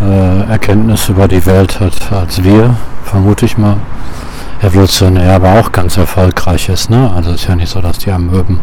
äh, 0.00 0.50
Erkenntnisse 0.50 1.12
über 1.12 1.28
die 1.28 1.44
Welt 1.46 1.80
hat 1.80 2.12
als 2.12 2.42
wir, 2.42 2.74
vermute 3.04 3.46
ich 3.46 3.58
mal. 3.58 3.76
Evolutionär 4.62 5.34
aber 5.34 5.60
auch 5.60 5.72
ganz 5.72 5.96
erfolgreich 5.96 6.68
ist. 6.68 6.88
Ne? 6.88 7.10
Also 7.14 7.30
es 7.30 7.42
ist 7.42 7.48
ja 7.48 7.56
nicht 7.56 7.68
so, 7.68 7.80
dass 7.80 7.98
die 7.98 8.10
Amöben 8.10 8.60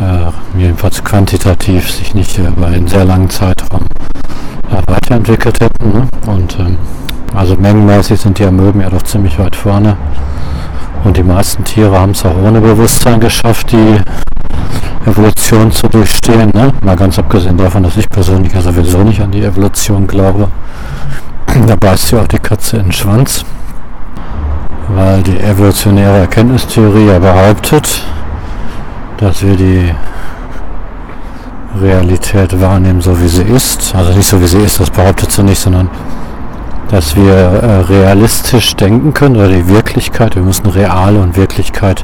äh, 0.00 0.58
jedenfalls 0.58 1.04
quantitativ 1.04 1.90
sich 1.90 2.14
nicht 2.14 2.36
über 2.38 2.66
einen 2.66 2.88
sehr 2.88 3.04
langen 3.04 3.30
Zeitraum 3.30 3.84
äh, 4.70 4.90
weiterentwickelt 4.90 5.60
hätten. 5.60 5.92
Ne? 5.92 6.08
Und 6.26 6.58
ähm, 6.58 6.78
also 7.34 7.56
mengenmäßig 7.56 8.20
sind 8.20 8.38
die 8.38 8.44
Amöben 8.44 8.80
ja 8.80 8.90
doch 8.90 9.02
ziemlich 9.02 9.38
weit 9.38 9.54
vorne. 9.54 9.96
Und 11.04 11.16
die 11.16 11.22
meisten 11.22 11.62
Tiere 11.64 11.98
haben 11.98 12.12
es 12.12 12.24
auch 12.24 12.36
ohne 12.36 12.60
Bewusstsein 12.60 13.20
geschafft, 13.20 13.70
die 13.72 14.00
Evolution 15.06 15.70
zu 15.70 15.88
durchstehen. 15.88 16.50
Ne? 16.54 16.72
Mal 16.82 16.96
ganz 16.96 17.18
abgesehen 17.18 17.56
davon, 17.56 17.82
dass 17.82 17.96
ich 17.96 18.08
persönlich 18.08 18.52
ja 18.52 18.60
sowieso 18.60 18.98
nicht 18.98 19.20
an 19.20 19.30
die 19.30 19.42
Evolution 19.42 20.06
glaube. 20.06 20.48
Da 21.66 21.76
beißt 21.76 22.10
ja 22.10 22.20
auch 22.22 22.26
die 22.26 22.38
Katze 22.38 22.78
in 22.78 22.84
den 22.84 22.92
Schwanz. 22.92 23.44
Weil 24.88 25.22
die 25.22 25.38
evolutionäre 25.38 26.18
Erkenntnistheorie 26.18 27.06
ja 27.06 27.18
behauptet, 27.18 28.02
dass 29.18 29.42
wir 29.42 29.56
die 29.56 29.94
Realität 31.80 32.60
wahrnehmen, 32.60 33.00
so 33.00 33.20
wie 33.20 33.28
sie 33.28 33.42
ist. 33.42 33.94
Also 33.94 34.12
nicht 34.12 34.28
so 34.28 34.40
wie 34.40 34.46
sie 34.46 34.58
ist, 34.58 34.80
das 34.80 34.90
behauptet 34.90 35.32
sie 35.32 35.42
nicht, 35.42 35.60
sondern 35.60 35.88
dass 36.88 37.16
wir 37.16 37.34
äh, 37.34 37.80
realistisch 37.80 38.76
denken 38.76 39.14
können 39.14 39.36
oder 39.36 39.48
die 39.48 39.68
Wirklichkeit, 39.68 40.36
wir 40.36 40.42
müssen 40.42 40.66
reale 40.66 41.20
und 41.20 41.36
Wirklichkeit, 41.36 42.02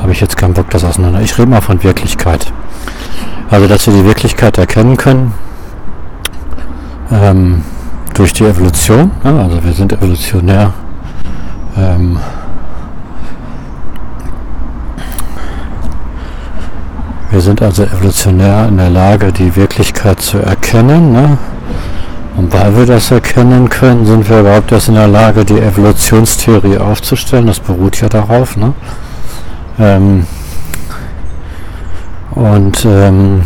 habe 0.00 0.12
ich 0.12 0.20
jetzt 0.20 0.36
keinen 0.36 0.54
Bock 0.54 0.70
das 0.70 0.84
auseinander. 0.84 1.20
Ich 1.20 1.38
rede 1.38 1.50
mal 1.50 1.60
von 1.60 1.82
Wirklichkeit. 1.82 2.52
Also 3.50 3.68
dass 3.68 3.86
wir 3.86 3.94
die 3.94 4.04
Wirklichkeit 4.04 4.56
erkennen 4.56 4.96
können 4.96 5.34
ähm, 7.10 7.62
durch 8.14 8.32
die 8.32 8.44
Evolution. 8.44 9.10
Ja, 9.24 9.36
also 9.36 9.62
wir 9.62 9.72
sind 9.72 9.92
evolutionär. 9.92 10.72
Ähm, 11.76 12.18
wir 17.30 17.40
sind 17.40 17.62
also 17.62 17.84
evolutionär 17.84 18.68
in 18.68 18.78
der 18.78 18.90
Lage, 18.90 19.32
die 19.32 19.54
Wirklichkeit 19.54 20.20
zu 20.20 20.38
erkennen. 20.38 21.12
Ne? 21.12 21.38
Und 22.36 22.52
weil 22.52 22.76
wir 22.76 22.86
das 22.86 23.10
erkennen 23.10 23.68
können, 23.68 24.06
sind 24.06 24.28
wir 24.28 24.40
überhaupt 24.40 24.72
erst 24.72 24.88
in 24.88 24.94
der 24.94 25.08
Lage, 25.08 25.44
die 25.44 25.60
Evolutionstheorie 25.60 26.78
aufzustellen. 26.78 27.46
Das 27.46 27.60
beruht 27.60 28.00
ja 28.00 28.08
darauf. 28.08 28.56
Ne? 28.56 28.72
Ähm 29.78 30.26
und 32.34 32.84
ähm 32.86 33.42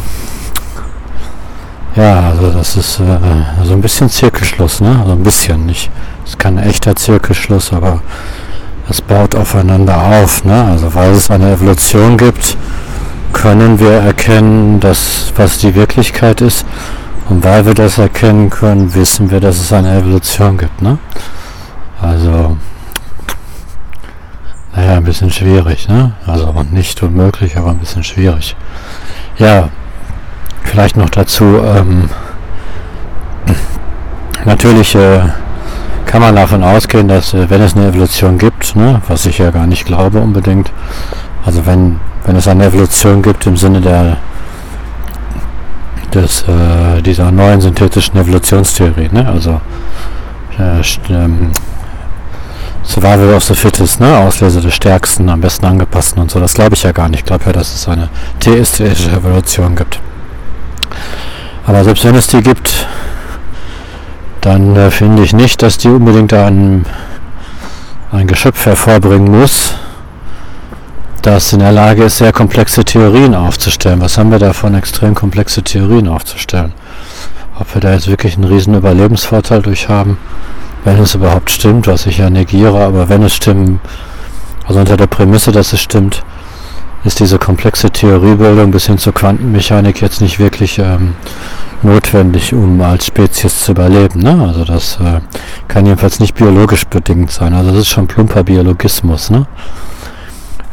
ja, 1.96 2.28
also 2.28 2.50
das 2.50 2.76
ist 2.76 3.00
äh, 3.00 3.64
so 3.64 3.72
ein 3.72 3.80
bisschen 3.80 4.10
Zirkelschluss, 4.10 4.82
ne? 4.82 4.98
Also 5.00 5.12
ein 5.12 5.22
bisschen 5.22 5.64
nicht. 5.64 5.90
Es 6.24 6.32
ist 6.32 6.38
kein 6.38 6.58
echter 6.58 6.94
Zirkelschluss, 6.94 7.72
aber 7.72 8.02
es 8.90 9.00
baut 9.00 9.34
aufeinander 9.34 10.02
auf, 10.02 10.44
ne? 10.44 10.62
Also 10.70 10.94
weil 10.94 11.12
es 11.12 11.30
eine 11.30 11.52
Evolution 11.52 12.18
gibt, 12.18 12.58
können 13.32 13.80
wir 13.80 13.92
erkennen, 13.92 14.78
dass 14.78 15.32
was 15.36 15.56
die 15.56 15.74
Wirklichkeit 15.74 16.42
ist 16.42 16.66
und 17.28 17.44
weil 17.44 17.66
wir 17.66 17.74
das 17.74 17.98
erkennen 17.98 18.50
können, 18.50 18.94
wissen 18.94 19.30
wir, 19.30 19.40
dass 19.40 19.58
es 19.58 19.72
eine 19.72 19.96
Evolution 19.98 20.58
gibt. 20.58 20.80
Ne? 20.80 20.98
Also, 22.00 22.56
naja, 24.74 24.96
ein 24.96 25.04
bisschen 25.04 25.30
schwierig. 25.30 25.88
Ne? 25.88 26.12
Also 26.26 26.52
nicht 26.70 27.02
unmöglich, 27.02 27.56
aber 27.56 27.70
ein 27.70 27.78
bisschen 27.78 28.04
schwierig. 28.04 28.54
Ja, 29.38 29.70
vielleicht 30.62 30.96
noch 30.96 31.10
dazu. 31.10 31.44
Ähm, 31.64 32.08
natürlich 34.44 34.94
äh, 34.94 35.20
kann 36.06 36.20
man 36.20 36.36
davon 36.36 36.62
ausgehen, 36.62 37.08
dass 37.08 37.34
äh, 37.34 37.50
wenn 37.50 37.60
es 37.60 37.74
eine 37.74 37.88
Evolution 37.88 38.38
gibt, 38.38 38.76
ne, 38.76 39.02
was 39.08 39.26
ich 39.26 39.38
ja 39.38 39.50
gar 39.50 39.66
nicht 39.66 39.84
glaube 39.84 40.20
unbedingt, 40.20 40.70
also 41.44 41.66
wenn, 41.66 41.98
wenn 42.24 42.36
es 42.36 42.46
eine 42.46 42.66
Evolution 42.66 43.22
gibt 43.22 43.46
im 43.46 43.56
Sinne 43.56 43.80
der 43.80 44.16
des, 46.14 46.42
äh, 46.42 47.02
dieser 47.02 47.30
neuen 47.30 47.60
synthetischen 47.60 48.16
Evolutionstheorie, 48.16 49.10
ne? 49.12 49.28
also 49.28 49.60
äh, 50.58 50.82
ähm, 51.12 51.50
Survival 52.86 53.34
of 53.34 53.42
the 53.42 53.54
Fittest, 53.54 54.00
ne? 54.00 54.16
Auslese 54.16 54.60
des 54.60 54.74
Stärksten, 54.74 55.28
am 55.28 55.40
besten 55.40 55.66
angepassten 55.66 56.22
und 56.22 56.30
so. 56.30 56.38
Das 56.38 56.54
glaube 56.54 56.76
ich 56.76 56.84
ja 56.84 56.92
gar 56.92 57.08
nicht. 57.08 57.20
Ich 57.20 57.26
glaube 57.26 57.44
ja, 57.46 57.52
dass 57.52 57.74
es 57.74 57.88
eine 57.88 58.08
theistische 58.38 59.10
Evolution 59.10 59.74
gibt. 59.74 59.98
Aber 61.66 61.82
selbst 61.82 62.04
wenn 62.04 62.14
es 62.14 62.28
die 62.28 62.42
gibt, 62.42 62.86
dann 64.40 64.76
äh, 64.76 64.90
finde 64.92 65.24
ich 65.24 65.32
nicht, 65.32 65.62
dass 65.62 65.78
die 65.78 65.88
unbedingt 65.88 66.32
ein, 66.32 66.86
ein 68.12 68.28
Geschöpf 68.28 68.64
hervorbringen 68.66 69.36
muss, 69.36 69.74
das 71.26 71.52
in 71.52 71.58
der 71.58 71.72
Lage 71.72 72.04
ist, 72.04 72.18
sehr 72.18 72.32
komplexe 72.32 72.84
Theorien 72.84 73.34
aufzustellen. 73.34 74.00
Was 74.00 74.16
haben 74.16 74.30
wir 74.30 74.38
davon, 74.38 74.74
extrem 74.74 75.16
komplexe 75.16 75.62
Theorien 75.62 76.06
aufzustellen? 76.06 76.72
Ob 77.58 77.74
wir 77.74 77.80
da 77.80 77.92
jetzt 77.92 78.06
wirklich 78.06 78.34
einen 78.34 78.44
riesen 78.44 78.74
Überlebensvorteil 78.74 79.60
durch 79.60 79.88
haben, 79.88 80.18
wenn 80.84 80.98
es 81.00 81.16
überhaupt 81.16 81.50
stimmt, 81.50 81.88
was 81.88 82.06
ich 82.06 82.18
ja 82.18 82.30
negiere, 82.30 82.78
aber 82.78 83.08
wenn 83.08 83.24
es 83.24 83.34
stimmt, 83.34 83.80
also 84.68 84.78
unter 84.78 84.96
der 84.96 85.08
Prämisse, 85.08 85.50
dass 85.50 85.72
es 85.72 85.80
stimmt, 85.80 86.22
ist 87.02 87.18
diese 87.18 87.38
komplexe 87.38 87.90
Theoriebildung 87.90 88.70
bis 88.70 88.86
hin 88.86 88.98
zur 88.98 89.12
Quantenmechanik 89.12 90.00
jetzt 90.00 90.20
nicht 90.20 90.38
wirklich 90.38 90.78
ähm, 90.78 91.16
notwendig, 91.82 92.54
um 92.54 92.80
als 92.80 93.06
Spezies 93.06 93.64
zu 93.64 93.72
überleben. 93.72 94.20
Ne? 94.20 94.44
Also 94.46 94.64
das 94.64 94.98
äh, 95.00 95.20
kann 95.66 95.86
jedenfalls 95.86 96.20
nicht 96.20 96.36
biologisch 96.36 96.84
bedingt 96.84 97.32
sein. 97.32 97.52
Also 97.52 97.70
das 97.70 97.80
ist 97.80 97.88
schon 97.88 98.06
plumper 98.06 98.44
Biologismus. 98.44 99.30
Ne? 99.30 99.46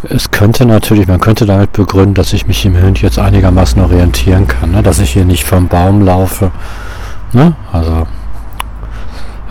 Es 0.10 0.32
könnte 0.32 0.66
natürlich, 0.66 1.08
man 1.08 1.22
könnte 1.22 1.46
damit 1.46 1.72
begründen, 1.72 2.14
dass 2.14 2.34
ich 2.34 2.46
mich 2.46 2.66
im 2.66 2.82
Hund 2.82 3.02
jetzt 3.02 3.20
einigermaßen 3.20 3.82
orientieren 3.82 4.48
kann, 4.48 4.72
ne? 4.72 4.84
dass 4.84 5.00
ich 5.00 5.12
hier 5.12 5.24
nicht 5.24 5.46
vom 5.46 5.70
Baum 5.70 6.02
laufe, 6.02 6.52
ne? 7.32 7.56
also 7.72 8.06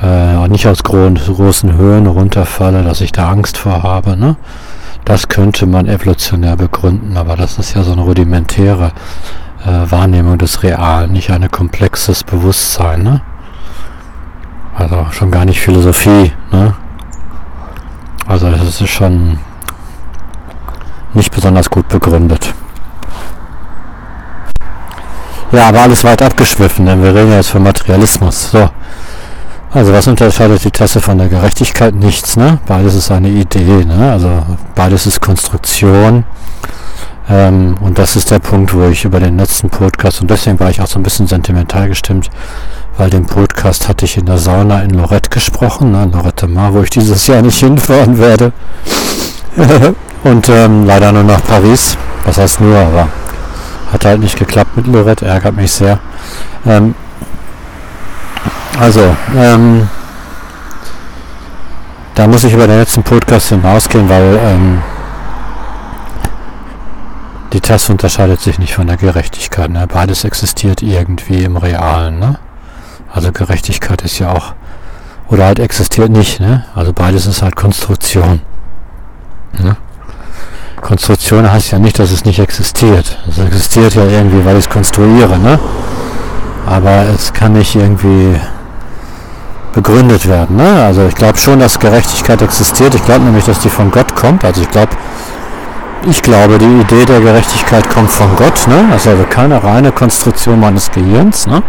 äh, 0.02 0.48
nicht 0.48 0.66
aus 0.66 0.82
großen 0.82 1.76
Höhen 1.76 2.06
runterfalle, 2.06 2.82
dass 2.82 3.00
ich 3.00 3.12
da 3.12 3.30
Angst 3.30 3.56
vor 3.56 3.82
habe. 3.82 4.14
Ne? 4.14 4.36
Das 5.06 5.28
könnte 5.28 5.66
man 5.66 5.88
evolutionär 5.88 6.56
begründen, 6.56 7.16
aber 7.16 7.36
das 7.36 7.58
ist 7.58 7.74
ja 7.74 7.82
so 7.82 7.92
eine 7.92 8.02
rudimentäre 8.02 8.92
äh, 9.64 9.90
Wahrnehmung 9.90 10.36
des 10.36 10.62
Realen, 10.62 11.12
nicht 11.12 11.30
ein 11.30 11.50
komplexes 11.50 12.24
Bewusstsein. 12.24 13.02
Ne? 13.02 13.22
Also 14.76 15.06
schon 15.12 15.30
gar 15.30 15.46
nicht 15.46 15.60
Philosophie. 15.60 16.32
Ne? 16.50 16.74
Also 18.26 18.48
es 18.48 18.82
ist 18.82 18.90
schon 18.90 19.38
nicht 21.14 21.34
besonders 21.34 21.70
gut 21.70 21.88
begründet. 21.88 22.54
Ja, 25.52 25.68
aber 25.68 25.82
alles 25.82 26.02
weit 26.02 26.22
abgeschwiffen, 26.22 26.86
denn 26.86 27.02
wir 27.02 27.14
reden 27.14 27.32
jetzt 27.32 27.50
von 27.50 27.62
Materialismus. 27.62 28.50
So. 28.52 28.70
Also 29.74 29.92
was 29.92 30.06
unterscheidet 30.06 30.64
die 30.64 30.70
Tasse 30.70 31.00
von 31.00 31.18
der 31.18 31.28
Gerechtigkeit? 31.28 31.94
Nichts, 31.94 32.36
ne? 32.36 32.58
Beides 32.66 32.94
ist 32.94 33.10
eine 33.10 33.28
Idee, 33.28 33.84
ne? 33.84 34.12
Also 34.12 34.30
beides 34.74 35.06
ist 35.06 35.20
Konstruktion. 35.20 36.24
Ähm, 37.28 37.76
und 37.80 37.98
das 37.98 38.16
ist 38.16 38.30
der 38.30 38.38
Punkt, 38.38 38.74
wo 38.74 38.84
ich 38.88 39.04
über 39.04 39.20
den 39.20 39.38
letzten 39.38 39.70
Podcast, 39.70 40.20
und 40.22 40.30
deswegen 40.30 40.58
war 40.58 40.70
ich 40.70 40.80
auch 40.80 40.86
so 40.86 40.98
ein 40.98 41.02
bisschen 41.02 41.26
sentimental 41.26 41.88
gestimmt, 41.88 42.30
weil 42.96 43.10
den 43.10 43.26
Podcast 43.26 43.88
hatte 43.88 44.04
ich 44.04 44.16
in 44.16 44.26
der 44.26 44.38
Sauna 44.38 44.82
in 44.82 44.90
Lorette 44.90 45.30
gesprochen, 45.30 45.92
ne? 45.92 46.10
Lorette 46.12 46.48
Mar, 46.48 46.72
wo 46.74 46.82
ich 46.82 46.90
dieses 46.90 47.26
Jahr 47.26 47.42
nicht 47.42 47.58
hinfahren 47.58 48.18
werde. 48.18 48.52
und 50.24 50.48
ähm, 50.48 50.86
leider 50.86 51.12
nur 51.12 51.24
nach 51.24 51.42
Paris. 51.44 51.96
Was 52.24 52.38
heißt 52.38 52.60
nur, 52.60 52.76
aber 52.76 53.08
hat 53.92 54.04
halt 54.04 54.20
nicht 54.20 54.38
geklappt 54.38 54.76
mit 54.76 54.86
Lorette, 54.86 55.26
ärgert 55.26 55.56
mich 55.56 55.72
sehr. 55.72 55.98
Ähm, 56.64 56.94
also, 58.80 59.16
ähm, 59.36 59.88
da 62.14 62.26
muss 62.26 62.44
ich 62.44 62.52
über 62.52 62.66
den 62.66 62.78
letzten 62.78 63.02
Podcast 63.02 63.48
hinausgehen, 63.48 64.08
weil 64.08 64.38
ähm, 64.42 64.82
die 67.52 67.60
Tasse 67.60 67.92
unterscheidet 67.92 68.40
sich 68.40 68.58
nicht 68.58 68.74
von 68.74 68.86
der 68.86 68.96
Gerechtigkeit. 68.96 69.70
Ne? 69.70 69.86
Beides 69.86 70.24
existiert 70.24 70.82
irgendwie 70.82 71.44
im 71.44 71.56
Realen. 71.56 72.18
Ne? 72.18 72.38
Also 73.12 73.30
Gerechtigkeit 73.30 74.02
ist 74.02 74.18
ja 74.18 74.32
auch, 74.32 74.54
oder 75.28 75.44
halt 75.44 75.58
existiert 75.58 76.10
nicht. 76.10 76.40
Ne? 76.40 76.64
Also 76.74 76.92
beides 76.92 77.26
ist 77.26 77.42
halt 77.42 77.56
Konstruktion. 77.56 78.40
Ne? 79.58 79.76
Konstruktion 80.82 81.50
heißt 81.50 81.70
ja 81.70 81.78
nicht, 81.78 81.98
dass 81.98 82.10
es 82.10 82.24
nicht 82.24 82.40
existiert. 82.40 83.18
Es 83.30 83.38
existiert 83.38 83.94
ja 83.94 84.04
irgendwie, 84.04 84.44
weil 84.44 84.56
ich 84.56 84.66
es 84.66 84.68
konstruiere, 84.68 85.38
ne? 85.38 85.58
Aber 86.66 87.06
es 87.14 87.32
kann 87.32 87.54
nicht 87.54 87.74
irgendwie 87.74 88.38
begründet 89.72 90.28
werden. 90.28 90.56
Ne? 90.56 90.84
Also 90.84 91.06
ich 91.06 91.14
glaube 91.14 91.38
schon, 91.38 91.60
dass 91.60 91.78
Gerechtigkeit 91.78 92.42
existiert. 92.42 92.94
Ich 92.94 93.04
glaube 93.04 93.24
nämlich, 93.24 93.44
dass 93.44 93.60
die 93.60 93.68
von 93.68 93.90
Gott 93.90 94.14
kommt. 94.14 94.44
Also 94.44 94.62
ich 94.62 94.70
glaube, 94.70 94.92
ich 96.08 96.20
glaube, 96.22 96.58
die 96.58 96.80
Idee 96.80 97.04
der 97.04 97.20
Gerechtigkeit 97.20 97.88
kommt 97.88 98.10
von 98.10 98.34
Gott. 98.36 98.66
Ne? 98.68 98.86
Das 98.90 99.02
ist 99.02 99.08
also 99.08 99.24
keine 99.24 99.62
reine 99.62 99.92
Konstruktion 99.92 100.60
meines 100.60 100.90
Gehirns, 100.90 101.46
ne? 101.46 101.62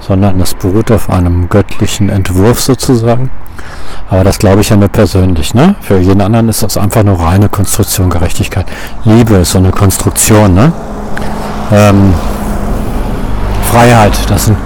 sondern 0.00 0.38
das 0.38 0.54
beruht 0.54 0.90
auf 0.90 1.10
einem 1.10 1.48
göttlichen 1.48 2.08
Entwurf 2.08 2.60
sozusagen. 2.60 3.30
Aber 4.10 4.24
das 4.24 4.38
glaube 4.38 4.62
ich 4.62 4.70
ja 4.70 4.76
nur 4.76 4.88
persönlich. 4.88 5.54
Ne? 5.54 5.74
Für 5.80 5.98
jeden 5.98 6.20
anderen 6.20 6.48
ist 6.48 6.62
das 6.62 6.76
einfach 6.76 7.02
nur 7.02 7.20
reine 7.20 7.48
Konstruktion 7.48 8.08
Gerechtigkeit. 8.08 8.66
Liebe 9.04 9.36
ist 9.36 9.52
so 9.52 9.58
eine 9.58 9.70
Konstruktion. 9.70 10.54
Ne? 10.54 10.72
Ähm, 11.70 12.14
Freiheit, 13.70 14.18
das 14.30 14.46
sind 14.46 14.56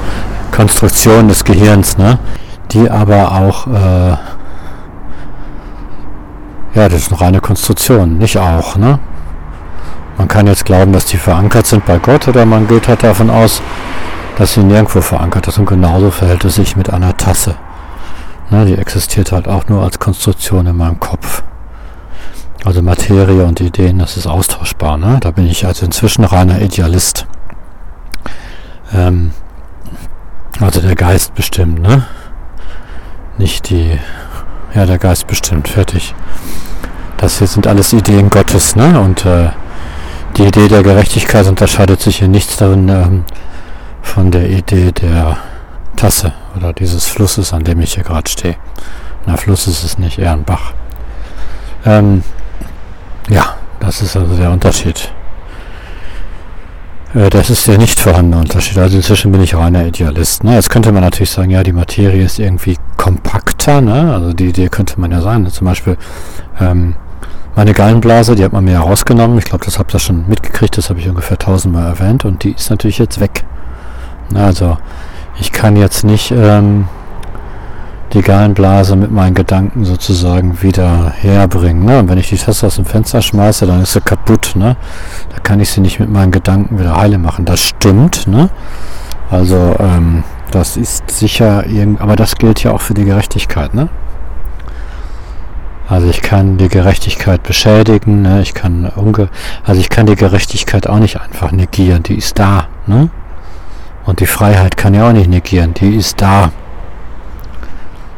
Konstruktionen 0.52 1.28
des 1.28 1.44
Gehirns, 1.44 1.98
ne? 1.98 2.18
die 2.70 2.88
aber 2.88 3.32
auch, 3.32 3.66
äh, 3.66 4.16
ja, 6.74 6.88
das 6.88 7.10
eine 7.10 7.20
reine 7.20 7.40
Konstruktion, 7.40 8.18
nicht 8.18 8.38
auch. 8.38 8.76
Ne? 8.76 9.00
Man 10.18 10.28
kann 10.28 10.46
jetzt 10.46 10.64
glauben, 10.64 10.92
dass 10.92 11.06
die 11.06 11.16
verankert 11.16 11.66
sind 11.66 11.84
bei 11.84 11.98
Gott 11.98 12.28
oder 12.28 12.46
man 12.46 12.68
geht 12.68 12.86
halt 12.86 13.02
davon 13.02 13.28
aus, 13.28 13.60
dass 14.38 14.54
sie 14.54 14.62
nirgendwo 14.62 15.00
verankert 15.00 15.48
ist 15.48 15.58
und 15.58 15.66
genauso 15.66 16.10
verhält 16.10 16.44
es 16.44 16.54
sich 16.54 16.76
mit 16.76 16.90
einer 16.90 17.16
Tasse. 17.16 17.56
Ne, 18.52 18.66
die 18.66 18.76
existiert 18.76 19.32
halt 19.32 19.48
auch 19.48 19.66
nur 19.68 19.82
als 19.82 19.98
Konstruktion 19.98 20.66
in 20.66 20.76
meinem 20.76 21.00
Kopf. 21.00 21.42
Also 22.66 22.82
Materie 22.82 23.46
und 23.46 23.62
Ideen, 23.62 23.98
das 23.98 24.18
ist 24.18 24.26
austauschbar. 24.26 24.98
Ne? 24.98 25.16
Da 25.20 25.30
bin 25.30 25.46
ich 25.46 25.64
also 25.64 25.86
inzwischen 25.86 26.22
reiner 26.22 26.60
Idealist. 26.60 27.26
Ähm, 28.92 29.30
also 30.60 30.82
der 30.82 30.96
Geist 30.96 31.34
bestimmt, 31.34 31.80
ne? 31.80 32.06
Nicht 33.38 33.70
die, 33.70 33.98
ja, 34.74 34.84
der 34.84 34.98
Geist 34.98 35.26
bestimmt, 35.28 35.68
fertig. 35.68 36.14
Das 37.16 37.38
hier 37.38 37.46
sind 37.46 37.66
alles 37.66 37.94
Ideen 37.94 38.28
Gottes, 38.28 38.76
ne? 38.76 39.00
Und 39.00 39.24
äh, 39.24 39.48
die 40.36 40.44
Idee 40.44 40.68
der 40.68 40.82
Gerechtigkeit 40.82 41.46
unterscheidet 41.46 42.02
sich 42.02 42.20
in 42.20 42.32
nichts 42.32 42.58
darin 42.58 42.90
ähm, 42.90 43.24
von 44.02 44.30
der 44.30 44.50
Idee 44.50 44.92
der 44.92 45.38
Tasse 45.96 46.34
oder 46.56 46.72
dieses 46.72 47.06
Flusses, 47.06 47.52
an 47.52 47.64
dem 47.64 47.80
ich 47.80 47.94
hier 47.94 48.04
gerade 48.04 48.30
stehe. 48.30 48.56
Na, 49.26 49.36
Fluss 49.36 49.66
ist 49.66 49.84
es 49.84 49.98
nicht, 49.98 50.18
eher 50.18 50.32
ein 50.32 50.44
Bach. 50.44 50.72
Ähm, 51.84 52.22
ja, 53.28 53.56
das 53.80 54.02
ist 54.02 54.16
also 54.16 54.36
der 54.36 54.50
Unterschied. 54.50 55.12
Äh, 57.14 57.30
das 57.30 57.50
ist 57.50 57.66
der 57.68 57.78
nicht 57.78 57.98
vorhandene 58.00 58.40
Unterschied. 58.40 58.78
Also 58.78 58.96
inzwischen 58.96 59.32
bin 59.32 59.42
ich 59.42 59.54
reiner 59.54 59.86
Idealist. 59.86 60.44
Ne? 60.44 60.54
Jetzt 60.54 60.70
könnte 60.70 60.92
man 60.92 61.02
natürlich 61.02 61.30
sagen, 61.30 61.50
ja, 61.50 61.62
die 61.62 61.72
Materie 61.72 62.24
ist 62.24 62.38
irgendwie 62.38 62.76
kompakter. 62.96 63.80
Ne? 63.80 64.12
Also 64.12 64.32
die 64.32 64.48
Idee 64.48 64.68
könnte 64.68 65.00
man 65.00 65.10
ja 65.10 65.20
sagen. 65.20 65.48
Zum 65.50 65.66
Beispiel 65.66 65.96
ähm, 66.60 66.94
meine 67.54 67.74
Gallenblase, 67.74 68.34
die 68.34 68.44
hat 68.44 68.52
man 68.52 68.64
mir 68.64 68.74
herausgenommen. 68.74 69.38
Ich 69.38 69.44
glaube, 69.44 69.64
das 69.64 69.78
habt 69.78 69.94
ihr 69.94 69.98
schon 69.98 70.26
mitgekriegt. 70.28 70.76
Das 70.78 70.90
habe 70.90 71.00
ich 71.00 71.08
ungefähr 71.08 71.38
tausendmal 71.38 71.86
erwähnt. 71.86 72.24
Und 72.24 72.44
die 72.44 72.52
ist 72.52 72.70
natürlich 72.70 72.98
jetzt 72.98 73.20
weg. 73.20 73.44
Also 74.34 74.78
ich 75.38 75.52
kann 75.52 75.76
jetzt 75.76 76.04
nicht 76.04 76.30
ähm, 76.30 76.88
die 78.12 78.22
Gallenblase 78.22 78.94
mit 78.96 79.10
meinen 79.10 79.34
Gedanken 79.34 79.84
sozusagen 79.84 80.60
wieder 80.62 81.12
herbringen. 81.16 81.84
Ne? 81.84 82.02
Wenn 82.06 82.18
ich 82.18 82.28
die 82.28 82.36
Tasse 82.36 82.66
aus 82.66 82.76
dem 82.76 82.84
Fenster 82.84 83.22
schmeiße, 83.22 83.66
dann 83.66 83.82
ist 83.82 83.92
sie 83.92 84.00
kaputt. 84.00 84.52
Ne? 84.54 84.76
Da 85.34 85.38
kann 85.40 85.60
ich 85.60 85.70
sie 85.70 85.80
nicht 85.80 85.98
mit 85.98 86.10
meinen 86.10 86.30
Gedanken 86.30 86.78
wieder 86.78 86.96
heile 86.96 87.18
machen. 87.18 87.44
Das 87.44 87.60
stimmt. 87.60 88.26
Ne? 88.26 88.50
Also 89.30 89.74
ähm, 89.78 90.24
das 90.50 90.76
ist 90.76 91.10
sicher 91.10 91.64
aber 91.98 92.16
das 92.16 92.36
gilt 92.36 92.62
ja 92.62 92.72
auch 92.72 92.82
für 92.82 92.92
die 92.92 93.06
Gerechtigkeit. 93.06 93.72
Ne? 93.72 93.88
Also 95.88 96.08
ich 96.08 96.20
kann 96.20 96.58
die 96.58 96.68
Gerechtigkeit 96.68 97.42
beschädigen. 97.42 98.20
Ne? 98.20 98.42
Ich 98.42 98.52
kann 98.52 98.92
unge 98.94 99.28
also 99.64 99.80
ich 99.80 99.88
kann 99.88 100.04
die 100.04 100.16
Gerechtigkeit 100.16 100.86
auch 100.86 100.98
nicht 100.98 101.18
einfach 101.18 101.50
negieren. 101.50 102.02
Die 102.02 102.16
ist 102.16 102.38
da. 102.38 102.66
Ne? 102.86 103.08
Und 104.04 104.20
die 104.20 104.26
Freiheit 104.26 104.76
kann 104.76 104.94
ja 104.94 105.08
auch 105.08 105.12
nicht 105.12 105.30
negieren, 105.30 105.74
die 105.74 105.96
ist 105.96 106.20
da. 106.20 106.50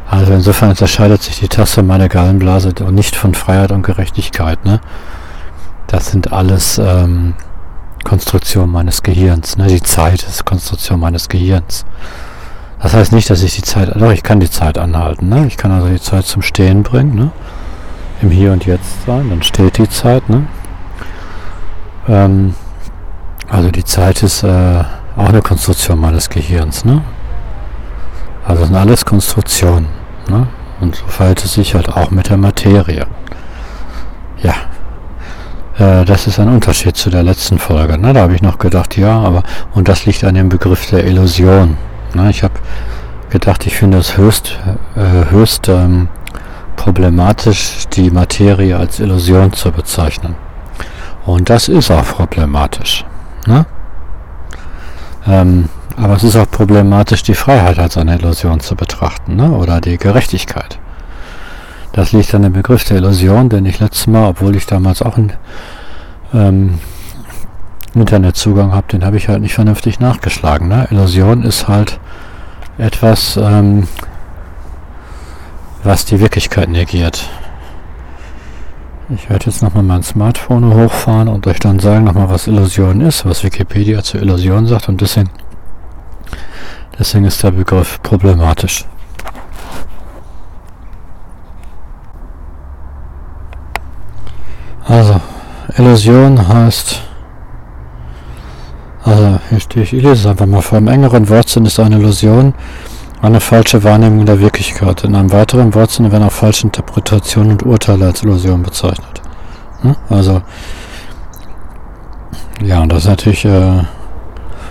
Also 0.09 0.33
insofern 0.33 0.69
unterscheidet 0.69 1.21
sich 1.23 1.39
die 1.39 1.47
Tasse 1.47 1.83
meiner 1.83 2.09
Gallenblase 2.09 2.73
nicht 2.91 3.15
von 3.15 3.33
Freiheit 3.33 3.71
und 3.71 3.83
Gerechtigkeit. 3.83 4.63
Ne? 4.65 4.79
Das 5.87 6.11
sind 6.11 6.31
alles 6.31 6.77
ähm, 6.77 7.33
Konstruktionen 8.03 8.71
meines 8.71 9.03
Gehirns. 9.03 9.57
Ne? 9.57 9.67
Die 9.67 9.81
Zeit 9.81 10.23
ist 10.23 10.45
Konstruktion 10.45 10.99
meines 10.99 11.27
Gehirns. 11.27 11.85
Das 12.81 12.93
heißt 12.93 13.13
nicht, 13.13 13.29
dass 13.29 13.41
ich 13.41 13.55
die 13.55 13.63
Zeit, 13.63 13.95
doch 13.95 14.11
ich 14.11 14.21
kann 14.21 14.39
die 14.39 14.49
Zeit 14.49 14.77
anhalten. 14.77 15.27
Ne? 15.29 15.47
Ich 15.47 15.57
kann 15.57 15.71
also 15.71 15.87
die 15.87 15.99
Zeit 15.99 16.25
zum 16.25 16.41
Stehen 16.41 16.83
bringen. 16.83 17.15
Ne? 17.15 17.31
Im 18.21 18.29
Hier 18.29 18.51
und 18.51 18.65
Jetzt 18.65 19.05
sein, 19.05 19.29
dann 19.29 19.41
steht 19.43 19.77
die 19.79 19.89
Zeit. 19.89 20.29
Ne? 20.29 20.47
Ähm, 22.07 22.53
also 23.49 23.71
die 23.71 23.83
Zeit 23.83 24.21
ist 24.23 24.43
äh, 24.43 24.83
auch 25.15 25.29
eine 25.29 25.41
Konstruktion 25.41 25.99
meines 25.99 26.29
Gehirns, 26.29 26.85
ne? 26.85 27.01
Also 28.45 28.65
sind 28.65 28.75
alles 28.75 29.05
Konstruktionen, 29.05 29.87
ne? 30.29 30.47
Und 30.81 30.95
so 30.95 31.05
verhält 31.07 31.43
es 31.43 31.53
sich 31.53 31.73
halt 31.73 31.89
auch 31.89 32.11
mit 32.11 32.29
der 32.29 32.37
Materie. 32.37 33.07
Ja. 34.41 34.53
Äh, 35.77 36.05
das 36.05 36.27
ist 36.27 36.39
ein 36.39 36.49
Unterschied 36.49 36.97
zu 36.97 37.09
der 37.09 37.23
letzten 37.23 37.59
Folge, 37.59 37.97
ne? 37.97 38.13
Da 38.13 38.21
habe 38.21 38.35
ich 38.35 38.41
noch 38.41 38.57
gedacht, 38.57 38.97
ja, 38.97 39.19
aber 39.19 39.43
und 39.73 39.87
das 39.87 40.05
liegt 40.05 40.23
an 40.23 40.35
dem 40.35 40.49
Begriff 40.49 40.89
der 40.89 41.05
Illusion. 41.05 41.77
Ne? 42.13 42.29
Ich 42.29 42.43
habe 42.43 42.53
gedacht, 43.29 43.65
ich 43.65 43.75
finde 43.75 43.97
es 43.97 44.17
höchst, 44.17 44.57
äh, 44.95 45.31
höchst 45.31 45.67
ähm, 45.69 46.07
problematisch, 46.75 47.85
die 47.93 48.09
Materie 48.09 48.77
als 48.77 48.99
Illusion 48.99 49.53
zu 49.53 49.71
bezeichnen. 49.71 50.35
Und 51.25 51.49
das 51.49 51.67
ist 51.67 51.89
auch 51.89 52.05
problematisch. 52.05 53.05
Ne? 53.47 53.65
Ähm, 55.27 55.69
aber 55.97 56.15
es 56.15 56.23
ist 56.23 56.35
auch 56.35 56.49
problematisch, 56.49 57.23
die 57.23 57.35
Freiheit 57.35 57.79
als 57.79 57.97
eine 57.97 58.15
Illusion 58.15 58.59
zu 58.59 58.75
betrachten, 58.75 59.35
ne? 59.35 59.51
oder 59.51 59.81
die 59.81 59.97
Gerechtigkeit. 59.97 60.77
Das 61.93 62.11
liegt 62.11 62.35
an 62.35 62.41
dem 62.41 62.53
Begriff 62.53 62.83
der 62.83 62.97
Illusion, 62.97 63.47
den 63.47 63.65
ich 63.65 63.79
letztes 63.79 64.07
Mal, 64.07 64.27
obwohl 64.27 64.55
ich 64.55 64.65
damals 64.65 65.01
auch 65.01 65.17
einen 65.17 65.33
ähm, 66.33 66.79
Internetzugang 67.93 68.73
habe, 68.73 68.87
den 68.91 69.05
habe 69.05 69.15
ich 69.15 69.29
halt 69.29 69.41
nicht 69.41 69.53
vernünftig 69.53 70.01
nachgeschlagen. 70.01 70.67
Ne? 70.67 70.87
Illusion 70.91 71.43
ist 71.43 71.69
halt 71.69 71.99
etwas, 72.77 73.37
ähm, 73.37 73.87
was 75.83 76.03
die 76.03 76.19
Wirklichkeit 76.19 76.67
negiert. 76.67 77.29
Ich 79.07 79.29
werde 79.29 79.45
jetzt 79.45 79.61
nochmal 79.61 79.83
mein 79.83 80.01
Smartphone 80.01 80.73
hochfahren 80.73 81.27
und 81.27 81.45
euch 81.45 81.59
dann 81.59 81.79
sagen 81.79 82.05
nochmal, 82.05 82.27
was 82.27 82.47
Illusion 82.47 83.01
ist, 83.01 83.23
was 83.23 83.43
Wikipedia 83.43 84.01
zur 84.01 84.21
Illusion 84.23 84.65
sagt 84.65 84.89
und 84.89 84.99
deswegen, 84.99 85.29
deswegen 86.97 87.25
ist 87.25 87.43
der 87.43 87.51
Begriff 87.51 88.01
problematisch. 88.01 88.85
Also, 94.87 95.21
Illusion 95.77 96.47
heißt, 96.47 97.03
also 99.03 99.39
hier 99.49 99.59
stehe 99.59 99.83
ich, 99.83 99.93
ich 99.93 100.01
lese 100.01 100.13
es 100.13 100.25
einfach 100.25 100.47
mal 100.47 100.63
vor, 100.63 100.79
im 100.79 100.87
engeren 100.87 101.29
Wortsinn 101.29 101.67
ist 101.67 101.79
eine 101.79 101.97
Illusion, 101.97 102.55
eine 103.21 103.39
falsche 103.39 103.83
Wahrnehmung 103.83 104.25
der 104.25 104.39
Wirklichkeit. 104.39 105.03
In 105.03 105.15
einem 105.15 105.31
weiteren 105.31 105.73
Wortsinne 105.73 106.11
werden 106.11 106.23
auch 106.23 106.31
falsche 106.31 106.63
Interpretationen 106.63 107.53
und 107.53 107.63
Urteile 107.63 108.05
als 108.05 108.23
Illusion 108.23 108.63
bezeichnet. 108.63 109.21
Hm? 109.81 109.95
Also, 110.09 110.41
ja, 112.61 112.81
und 112.81 112.91
das 112.91 113.03
ist 113.03 113.09
natürlich 113.09 113.45
äh, 113.45 113.83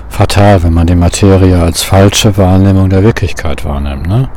fatal, 0.08 0.62
wenn 0.62 0.72
man 0.72 0.86
die 0.86 0.94
Materie 0.94 1.60
als 1.60 1.82
falsche 1.82 2.36
Wahrnehmung 2.36 2.88
der 2.88 3.02
Wirklichkeit 3.02 3.64
wahrnimmt. 3.64 4.06
Ne? 4.06 4.28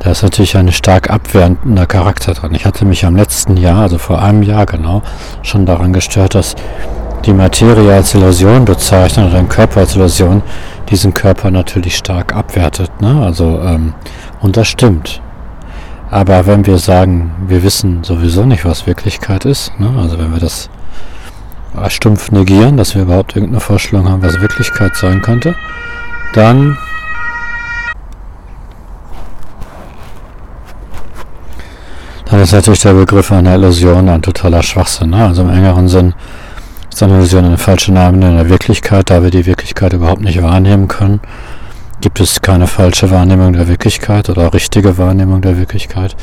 Da 0.00 0.10
ist 0.10 0.22
natürlich 0.22 0.56
ein 0.56 0.72
stark 0.72 1.10
abwertender 1.10 1.86
Charakter 1.86 2.32
dran. 2.32 2.54
Ich 2.54 2.64
hatte 2.64 2.84
mich 2.84 3.04
am 3.04 3.16
letzten 3.16 3.56
Jahr, 3.56 3.82
also 3.82 3.98
vor 3.98 4.22
einem 4.22 4.42
Jahr 4.42 4.64
genau, 4.66 5.02
schon 5.42 5.66
daran 5.66 5.92
gestört, 5.92 6.34
dass 6.34 6.56
die 7.26 7.34
Materie 7.34 7.92
als 7.92 8.14
Illusion 8.14 8.64
bezeichnet 8.64 9.26
oder 9.26 9.36
den 9.36 9.48
Körper 9.48 9.80
als 9.80 9.94
Illusion 9.94 10.42
diesen 10.90 11.14
Körper 11.14 11.50
natürlich 11.50 11.96
stark 11.96 12.34
abwertet. 12.34 13.00
Ne? 13.00 13.22
Also, 13.22 13.60
ähm, 13.60 13.94
und 14.40 14.56
das 14.56 14.68
stimmt. 14.68 15.20
Aber 16.10 16.46
wenn 16.46 16.66
wir 16.66 16.78
sagen, 16.78 17.32
wir 17.46 17.62
wissen 17.62 18.02
sowieso 18.02 18.44
nicht, 18.44 18.64
was 18.64 18.86
Wirklichkeit 18.86 19.44
ist, 19.44 19.72
ne? 19.78 19.92
also 19.96 20.18
wenn 20.18 20.32
wir 20.32 20.40
das 20.40 20.68
stumpf 21.88 22.32
negieren, 22.32 22.76
dass 22.76 22.96
wir 22.96 23.02
überhaupt 23.02 23.36
irgendeine 23.36 23.60
Vorstellung 23.60 24.08
haben, 24.08 24.22
was 24.22 24.40
Wirklichkeit 24.40 24.96
sein 24.96 25.22
könnte, 25.22 25.54
dann 26.34 26.76
dann 32.24 32.40
ist 32.40 32.52
natürlich 32.52 32.80
der 32.80 32.94
Begriff 32.94 33.32
einer 33.32 33.54
Illusion 33.54 34.08
ein 34.08 34.22
totaler 34.22 34.62
Schwachsinn. 34.62 35.10
Ne? 35.10 35.24
Also 35.24 35.42
im 35.42 35.50
engeren 35.50 35.88
Sinn 35.88 36.14
eine 37.02 37.14
Illusion 37.14 37.44
eine 37.44 37.58
falsche 37.58 37.92
Name 37.92 38.16
in 38.26 38.36
der 38.36 38.48
Wirklichkeit, 38.48 39.10
da 39.10 39.22
wir 39.22 39.30
die 39.30 39.46
Wirklichkeit 39.46 39.92
überhaupt 39.92 40.22
nicht 40.22 40.42
wahrnehmen 40.42 40.88
können. 40.88 41.20
Gibt 42.00 42.20
es 42.20 42.40
keine 42.40 42.66
falsche 42.66 43.10
Wahrnehmung 43.10 43.52
der 43.52 43.68
Wirklichkeit 43.68 44.30
oder 44.30 44.54
richtige 44.54 44.96
Wahrnehmung 44.96 45.42
der 45.42 45.58
Wirklichkeit? 45.58 46.16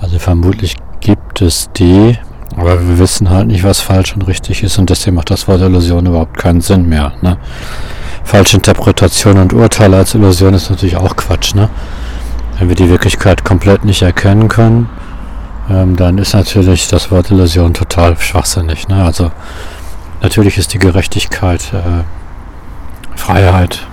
Also 0.00 0.18
vermutlich 0.18 0.76
gibt 1.00 1.42
es 1.42 1.70
die, 1.76 2.18
aber 2.56 2.80
wir 2.88 2.98
wissen 2.98 3.30
halt 3.30 3.48
nicht, 3.48 3.64
was 3.64 3.80
falsch 3.80 4.14
und 4.14 4.26
richtig 4.26 4.62
ist 4.62 4.78
und 4.78 4.88
deswegen 4.88 5.16
macht 5.16 5.30
das 5.30 5.46
Wort 5.46 5.60
Illusion 5.60 6.06
überhaupt 6.06 6.38
keinen 6.38 6.60
Sinn 6.60 6.88
mehr. 6.88 7.12
Ne? 7.20 7.36
Falsche 8.24 8.56
Interpretation 8.56 9.38
und 9.38 9.52
Urteile 9.52 9.98
als 9.98 10.14
Illusion 10.14 10.54
ist 10.54 10.70
natürlich 10.70 10.96
auch 10.96 11.16
Quatsch. 11.16 11.54
Ne? 11.54 11.68
Wenn 12.58 12.68
wir 12.68 12.76
die 12.76 12.88
Wirklichkeit 12.88 13.44
komplett 13.44 13.84
nicht 13.84 14.02
erkennen 14.02 14.48
können, 14.48 14.88
ähm, 15.70 15.96
dann 15.96 16.18
ist 16.18 16.34
natürlich 16.34 16.88
das 16.88 17.10
Wort 17.10 17.30
Illusion 17.30 17.74
total 17.74 18.16
schwachsinnig. 18.18 18.88
Ne? 18.88 19.04
Also 19.04 19.30
natürlich 20.22 20.58
ist 20.58 20.74
die 20.74 20.78
Gerechtigkeit, 20.78 21.72
äh, 21.72 22.04
Freiheit, 23.16 23.86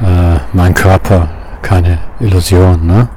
äh, 0.00 0.38
mein 0.52 0.74
Körper 0.74 1.28
keine 1.62 1.98
Illusion. 2.20 2.86
Ne? 2.86 3.08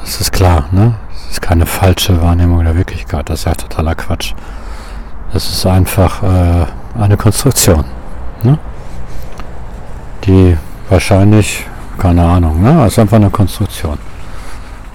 Das 0.00 0.20
ist 0.20 0.32
klar. 0.32 0.66
Ne? 0.70 0.94
ist 1.34 1.42
keine 1.42 1.66
falsche 1.66 2.22
Wahrnehmung 2.22 2.62
der 2.62 2.76
Wirklichkeit. 2.76 3.28
Das 3.28 3.40
ist 3.40 3.46
ja 3.46 3.54
totaler 3.54 3.96
Quatsch. 3.96 4.34
Das 5.32 5.50
ist 5.50 5.66
einfach 5.66 6.22
äh, 6.22 6.66
eine 6.96 7.16
Konstruktion. 7.16 7.84
Ne? 8.44 8.56
Die 10.24 10.56
wahrscheinlich, 10.88 11.66
keine 11.98 12.24
Ahnung, 12.24 12.62
ne? 12.62 12.74
Das 12.74 12.92
ist 12.92 12.98
einfach 13.00 13.16
eine 13.16 13.30
Konstruktion. 13.30 13.98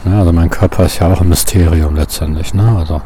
Ne? 0.06 0.18
Also 0.18 0.32
mein 0.32 0.50
Körper 0.50 0.86
ist 0.86 1.00
ja 1.00 1.12
auch 1.12 1.20
ein 1.20 1.28
Mysterium 1.28 1.96
letztendlich. 1.96 2.54
Ne? 2.54 2.74
Also 2.78 3.02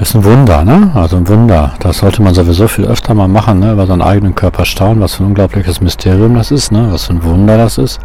ist 0.00 0.14
ein 0.14 0.24
Wunder, 0.24 0.64
ne? 0.64 0.90
Also 0.94 1.16
ein 1.16 1.28
Wunder. 1.28 1.74
Das 1.80 1.98
sollte 1.98 2.22
man 2.22 2.34
sowieso 2.34 2.68
viel 2.68 2.84
öfter 2.84 3.14
mal 3.14 3.28
machen, 3.28 3.60
ne? 3.60 3.72
Über 3.72 3.86
seinen 3.86 4.02
eigenen 4.02 4.34
Körper 4.34 4.64
staunen, 4.64 5.00
was 5.00 5.14
für 5.14 5.24
ein 5.24 5.28
unglaubliches 5.28 5.80
Mysterium 5.80 6.34
das 6.34 6.50
ist, 6.50 6.72
ne? 6.72 6.88
Was 6.90 7.04
für 7.04 7.14
ein 7.14 7.24
Wunder 7.24 7.56
das 7.56 7.78
ist 7.78 8.00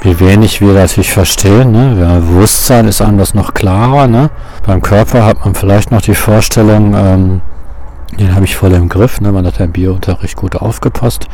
wie 0.00 0.20
wenig 0.20 0.60
wir 0.60 0.74
natürlich 0.74 1.12
verstehen. 1.12 1.72
Ne? 1.72 1.96
Ja, 2.00 2.14
Bewusstsein 2.20 2.86
ist 2.86 3.00
anders 3.00 3.34
noch 3.34 3.54
klarer. 3.54 4.06
Ne? 4.06 4.30
Beim 4.66 4.80
Körper 4.80 5.24
hat 5.24 5.44
man 5.44 5.54
vielleicht 5.54 5.90
noch 5.90 6.00
die 6.00 6.14
Vorstellung, 6.14 6.94
ähm, 6.94 7.40
den 8.18 8.34
habe 8.34 8.44
ich 8.44 8.56
voll 8.56 8.72
im 8.72 8.88
Griff. 8.88 9.20
Ne? 9.20 9.32
Man 9.32 9.46
hat 9.46 9.60
im 9.60 9.72
Biounterricht 9.72 10.36
gut 10.36 10.56
aufgepasst. 10.56 11.26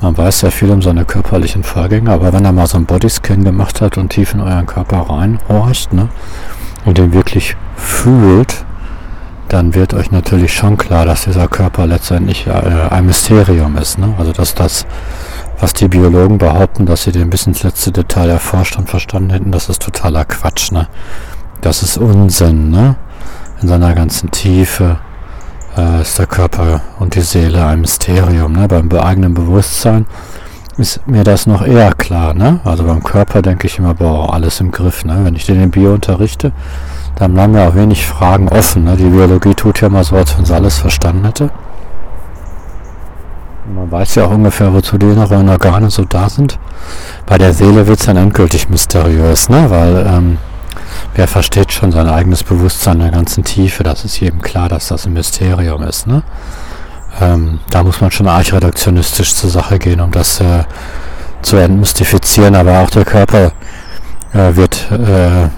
Man 0.00 0.16
weiß 0.18 0.42
ja 0.42 0.50
viel 0.50 0.70
um 0.70 0.82
seine 0.82 1.04
körperlichen 1.04 1.62
Vorgänge, 1.62 2.10
aber 2.10 2.32
wenn 2.32 2.44
er 2.44 2.52
mal 2.52 2.66
so 2.66 2.76
einen 2.76 2.86
Bodyscan 2.86 3.44
gemacht 3.44 3.80
hat 3.80 3.96
und 3.96 4.10
tief 4.10 4.34
in 4.34 4.40
euren 4.40 4.66
Körper 4.66 5.06
reinhorcht 5.08 5.92
ne? 5.92 6.08
und 6.84 6.98
den 6.98 7.12
wirklich 7.14 7.56
fühlt, 7.76 8.64
dann 9.48 9.74
wird 9.74 9.94
euch 9.94 10.10
natürlich 10.10 10.54
schon 10.54 10.76
klar, 10.76 11.04
dass 11.04 11.24
dieser 11.24 11.48
Körper 11.48 11.86
letztendlich 11.86 12.46
äh, 12.46 12.50
ein 12.50 13.06
Mysterium 13.06 13.76
ist. 13.76 13.98
Ne? 13.98 14.14
Also 14.18 14.32
dass 14.32 14.54
das 14.54 14.86
was 15.60 15.72
die 15.72 15.88
Biologen 15.88 16.38
behaupten, 16.38 16.86
dass 16.86 17.04
sie 17.04 17.12
den 17.12 17.30
bis 17.30 17.46
ins 17.46 17.62
letzte 17.62 17.92
Detail 17.92 18.28
erforscht 18.28 18.76
und 18.76 18.90
verstanden 18.90 19.30
hätten, 19.30 19.52
das 19.52 19.68
ist 19.68 19.82
totaler 19.82 20.24
Quatsch, 20.24 20.72
ne? 20.72 20.88
Das 21.60 21.82
ist 21.82 21.96
Unsinn, 21.96 22.70
ne? 22.70 22.96
In 23.62 23.68
seiner 23.68 23.94
ganzen 23.94 24.30
Tiefe 24.30 24.98
äh, 25.76 26.02
ist 26.02 26.18
der 26.18 26.26
Körper 26.26 26.80
und 26.98 27.14
die 27.14 27.22
Seele 27.22 27.64
ein 27.64 27.80
Mysterium, 27.80 28.52
ne? 28.52 28.68
Beim 28.68 28.90
eigenen 28.92 29.34
Bewusstsein 29.34 30.06
ist 30.76 31.06
mir 31.06 31.24
das 31.24 31.46
noch 31.46 31.64
eher 31.64 31.94
klar, 31.94 32.34
ne? 32.34 32.60
Also 32.64 32.84
beim 32.84 33.02
Körper 33.02 33.40
denke 33.40 33.66
ich 33.66 33.78
immer, 33.78 33.94
boah, 33.94 34.34
alles 34.34 34.60
im 34.60 34.70
Griff, 34.70 35.04
ne? 35.04 35.20
Wenn 35.22 35.36
ich 35.36 35.46
den 35.46 35.62
in 35.62 35.70
Bio 35.70 35.94
unterrichte, 35.94 36.52
dann 37.16 37.34
bleiben 37.34 37.54
ja 37.54 37.68
auch 37.68 37.74
wenig 37.74 38.06
Fragen 38.06 38.48
offen, 38.48 38.84
ne? 38.84 38.96
Die 38.96 39.04
Biologie 39.04 39.54
tut 39.54 39.80
ja 39.80 39.88
mal 39.88 40.04
so, 40.04 40.16
als 40.16 40.36
wenn 40.36 40.44
sie 40.44 40.54
alles 40.54 40.78
verstanden 40.78 41.24
hätte. 41.24 41.50
Man 43.72 43.90
weiß 43.90 44.16
ja 44.16 44.26
auch 44.26 44.30
ungefähr, 44.30 44.72
wozu 44.72 44.98
die 44.98 45.06
inneren 45.06 45.48
Organe 45.48 45.90
so 45.90 46.04
da 46.04 46.28
sind. 46.28 46.58
Bei 47.26 47.38
der 47.38 47.54
Seele 47.54 47.86
wird 47.86 47.98
es 47.98 48.06
dann 48.06 48.16
endgültig 48.16 48.68
mysteriös, 48.68 49.48
ne? 49.48 49.70
weil 49.70 50.06
ähm, 50.06 50.38
wer 51.14 51.26
versteht 51.26 51.72
schon 51.72 51.90
sein 51.90 52.08
eigenes 52.08 52.42
Bewusstsein 52.44 52.96
in 52.96 53.00
der 53.00 53.10
ganzen 53.10 53.42
Tiefe, 53.42 53.82
das 53.82 54.04
ist 54.04 54.20
jedem 54.20 54.42
klar, 54.42 54.68
dass 54.68 54.88
das 54.88 55.06
ein 55.06 55.14
Mysterium 55.14 55.82
ist. 55.82 56.06
Ne? 56.06 56.22
Ähm, 57.20 57.60
da 57.70 57.82
muss 57.82 58.00
man 58.02 58.10
schon 58.10 58.28
archreduktionistisch 58.28 59.34
zur 59.34 59.48
Sache 59.48 59.78
gehen, 59.78 60.00
um 60.00 60.10
das 60.10 60.40
äh, 60.40 60.64
zu 61.40 61.56
entmystifizieren, 61.56 62.54
aber 62.54 62.80
auch 62.80 62.90
der 62.90 63.04
Körper 63.06 63.52
äh, 64.34 64.56
wird 64.56 64.90
äh, 64.90 65.48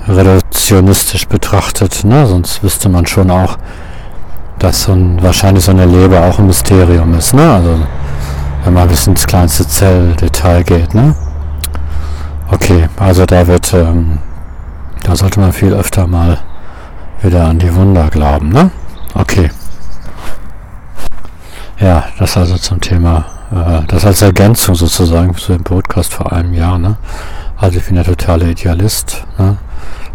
reduktionistisch 0.67 1.29
betrachtet, 1.29 2.05
ne? 2.05 2.27
sonst 2.27 2.63
wüsste 2.63 2.89
man 2.89 3.07
schon 3.07 3.31
auch, 3.31 3.57
dass 4.59 4.85
so 4.85 4.93
ein, 4.93 5.23
wahrscheinlich 5.23 5.65
so 5.65 5.71
eine 5.71 5.87
Leber 5.87 6.25
auch 6.25 6.39
ein 6.39 6.47
Mysterium 6.47 7.15
ist, 7.15 7.35
ne? 7.35 7.53
Also 7.53 7.79
wenn 8.65 8.75
man 8.75 8.89
bis 8.89 9.07
ins 9.07 9.27
kleinste 9.27 9.67
Zelldetail 9.69 10.65
geht, 10.65 10.93
ne? 10.93 11.15
Okay, 12.51 12.89
also 12.99 13.27
da 13.27 13.47
wird, 13.47 13.73
ähm, 13.75 14.19
da 15.05 15.15
sollte 15.15 15.39
man 15.39 15.53
viel 15.53 15.73
öfter 15.73 16.07
mal 16.07 16.39
wieder 17.23 17.45
an 17.45 17.59
die 17.59 17.73
Wunder 17.75 18.09
glauben, 18.09 18.49
ne? 18.49 18.71
Okay. 19.15 19.51
Ja, 21.79 22.05
das 22.19 22.37
also 22.37 22.57
zum 22.57 22.81
Thema, 22.81 23.25
äh, 23.53 23.87
das 23.87 24.05
als 24.05 24.23
Ergänzung 24.23 24.75
sozusagen 24.75 25.37
zu 25.37 25.53
dem 25.53 25.63
Podcast 25.63 26.13
vor 26.13 26.33
einem 26.33 26.55
Jahr, 26.55 26.79
ne? 26.79 26.97
Also 27.57 27.79
ich 27.79 27.85
bin 27.85 27.95
der 27.95 28.05
totale 28.05 28.51
Idealist, 28.51 29.25
ne? 29.39 29.59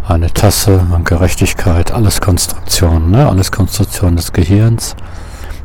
Eine 0.06 0.32
Tasse 0.32 0.84
und 0.92 1.04
Gerechtigkeit, 1.04 1.92
alles 1.92 2.20
Konstruktionen, 2.20 3.10
ne? 3.10 3.28
alles 3.28 3.52
Konstruktionen 3.52 4.16
des 4.16 4.32
Gehirns, 4.32 4.96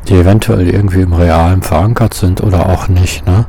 die 0.08 0.14
eventuell 0.14 0.68
irgendwie 0.68 1.00
im 1.00 1.12
Realen 1.12 1.62
verankert 1.62 2.14
sind 2.14 2.40
oder 2.42 2.66
auch 2.66 2.88
nicht. 2.88 3.26
Ne? 3.26 3.46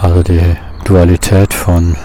Also 0.00 0.22
die 0.22 0.56
Dualität 0.84 1.54
von 1.54 1.96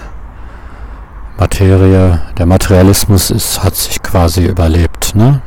Materie, 1.38 2.20
der 2.38 2.46
Materialismus 2.46 3.30
ist, 3.30 3.62
hat 3.62 3.74
sich 3.74 4.02
quasi 4.02 4.44
überlebt. 4.44 5.14
Ne? 5.14 5.40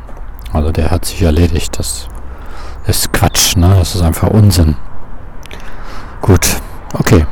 Also 0.52 0.70
der 0.70 0.90
hat 0.90 1.04
sich 1.06 1.22
erledigt. 1.22 1.78
Das 1.78 2.08
ist 2.86 3.12
Quatsch, 3.12 3.56
ne? 3.56 3.74
das 3.78 3.94
ist 3.94 4.02
einfach 4.02 4.28
Unsinn. 4.28 4.76
Gut, 6.20 6.60
okay. 6.92 7.24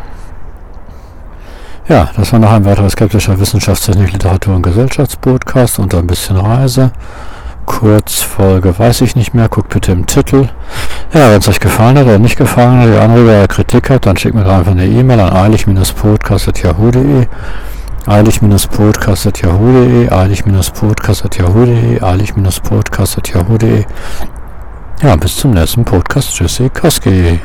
Ja, 1.89 2.11
das 2.17 2.33
war 2.33 2.39
noch 2.39 2.53
ein 2.53 2.65
weiterer 2.67 2.91
skeptischer 2.91 3.41
Wissenschaftstechnik, 3.41 4.13
Literatur 4.13 4.55
und 4.57 4.63
Gesellschaftspodcast 4.63 5.79
und 5.79 5.95
ein 5.95 6.07
bisschen 6.07 6.37
Reise. 6.37 6.91
Kurzfolge 7.65 8.79
weiß 8.79 9.01
ich 9.03 9.17
nicht 9.17 9.33
mehr, 9.33 9.49
guckt 9.49 9.71
bitte 9.71 9.93
im 9.93 10.05
Titel. 10.07 10.49
Ja, 11.15 11.31
wenn 11.31 11.39
es 11.39 11.49
euch 11.49 11.61
gefallen 11.61 11.97
hat 11.97 12.05
oder 12.05 12.19
nicht 12.19 12.37
gefallen 12.37 12.81
hat, 12.81 12.89
ihr 12.89 13.01
Anregung 13.01 13.29
oder 13.29 13.49
Kritik 13.49 13.89
habt, 13.89 14.05
dann 14.05 14.19
schickt 14.19 14.35
mir 14.35 14.45
einfach 14.47 14.73
eine 14.73 14.87
E-Mail 14.87 15.21
an 15.21 15.33
eilig-podcast.yahoo.de 15.35 17.27
eilig-podcast.yahoo.de 18.07 20.11
eilig-podcast.yahoo.de 20.11 22.03
eilig-podcast.yahoo.de 22.03 23.85
Ja, 25.03 25.17
bis 25.17 25.37
zum 25.37 25.51
nächsten 25.53 25.85
Podcast. 25.85 26.35
Tschüssi, 26.35 26.69
Koski. 26.71 27.41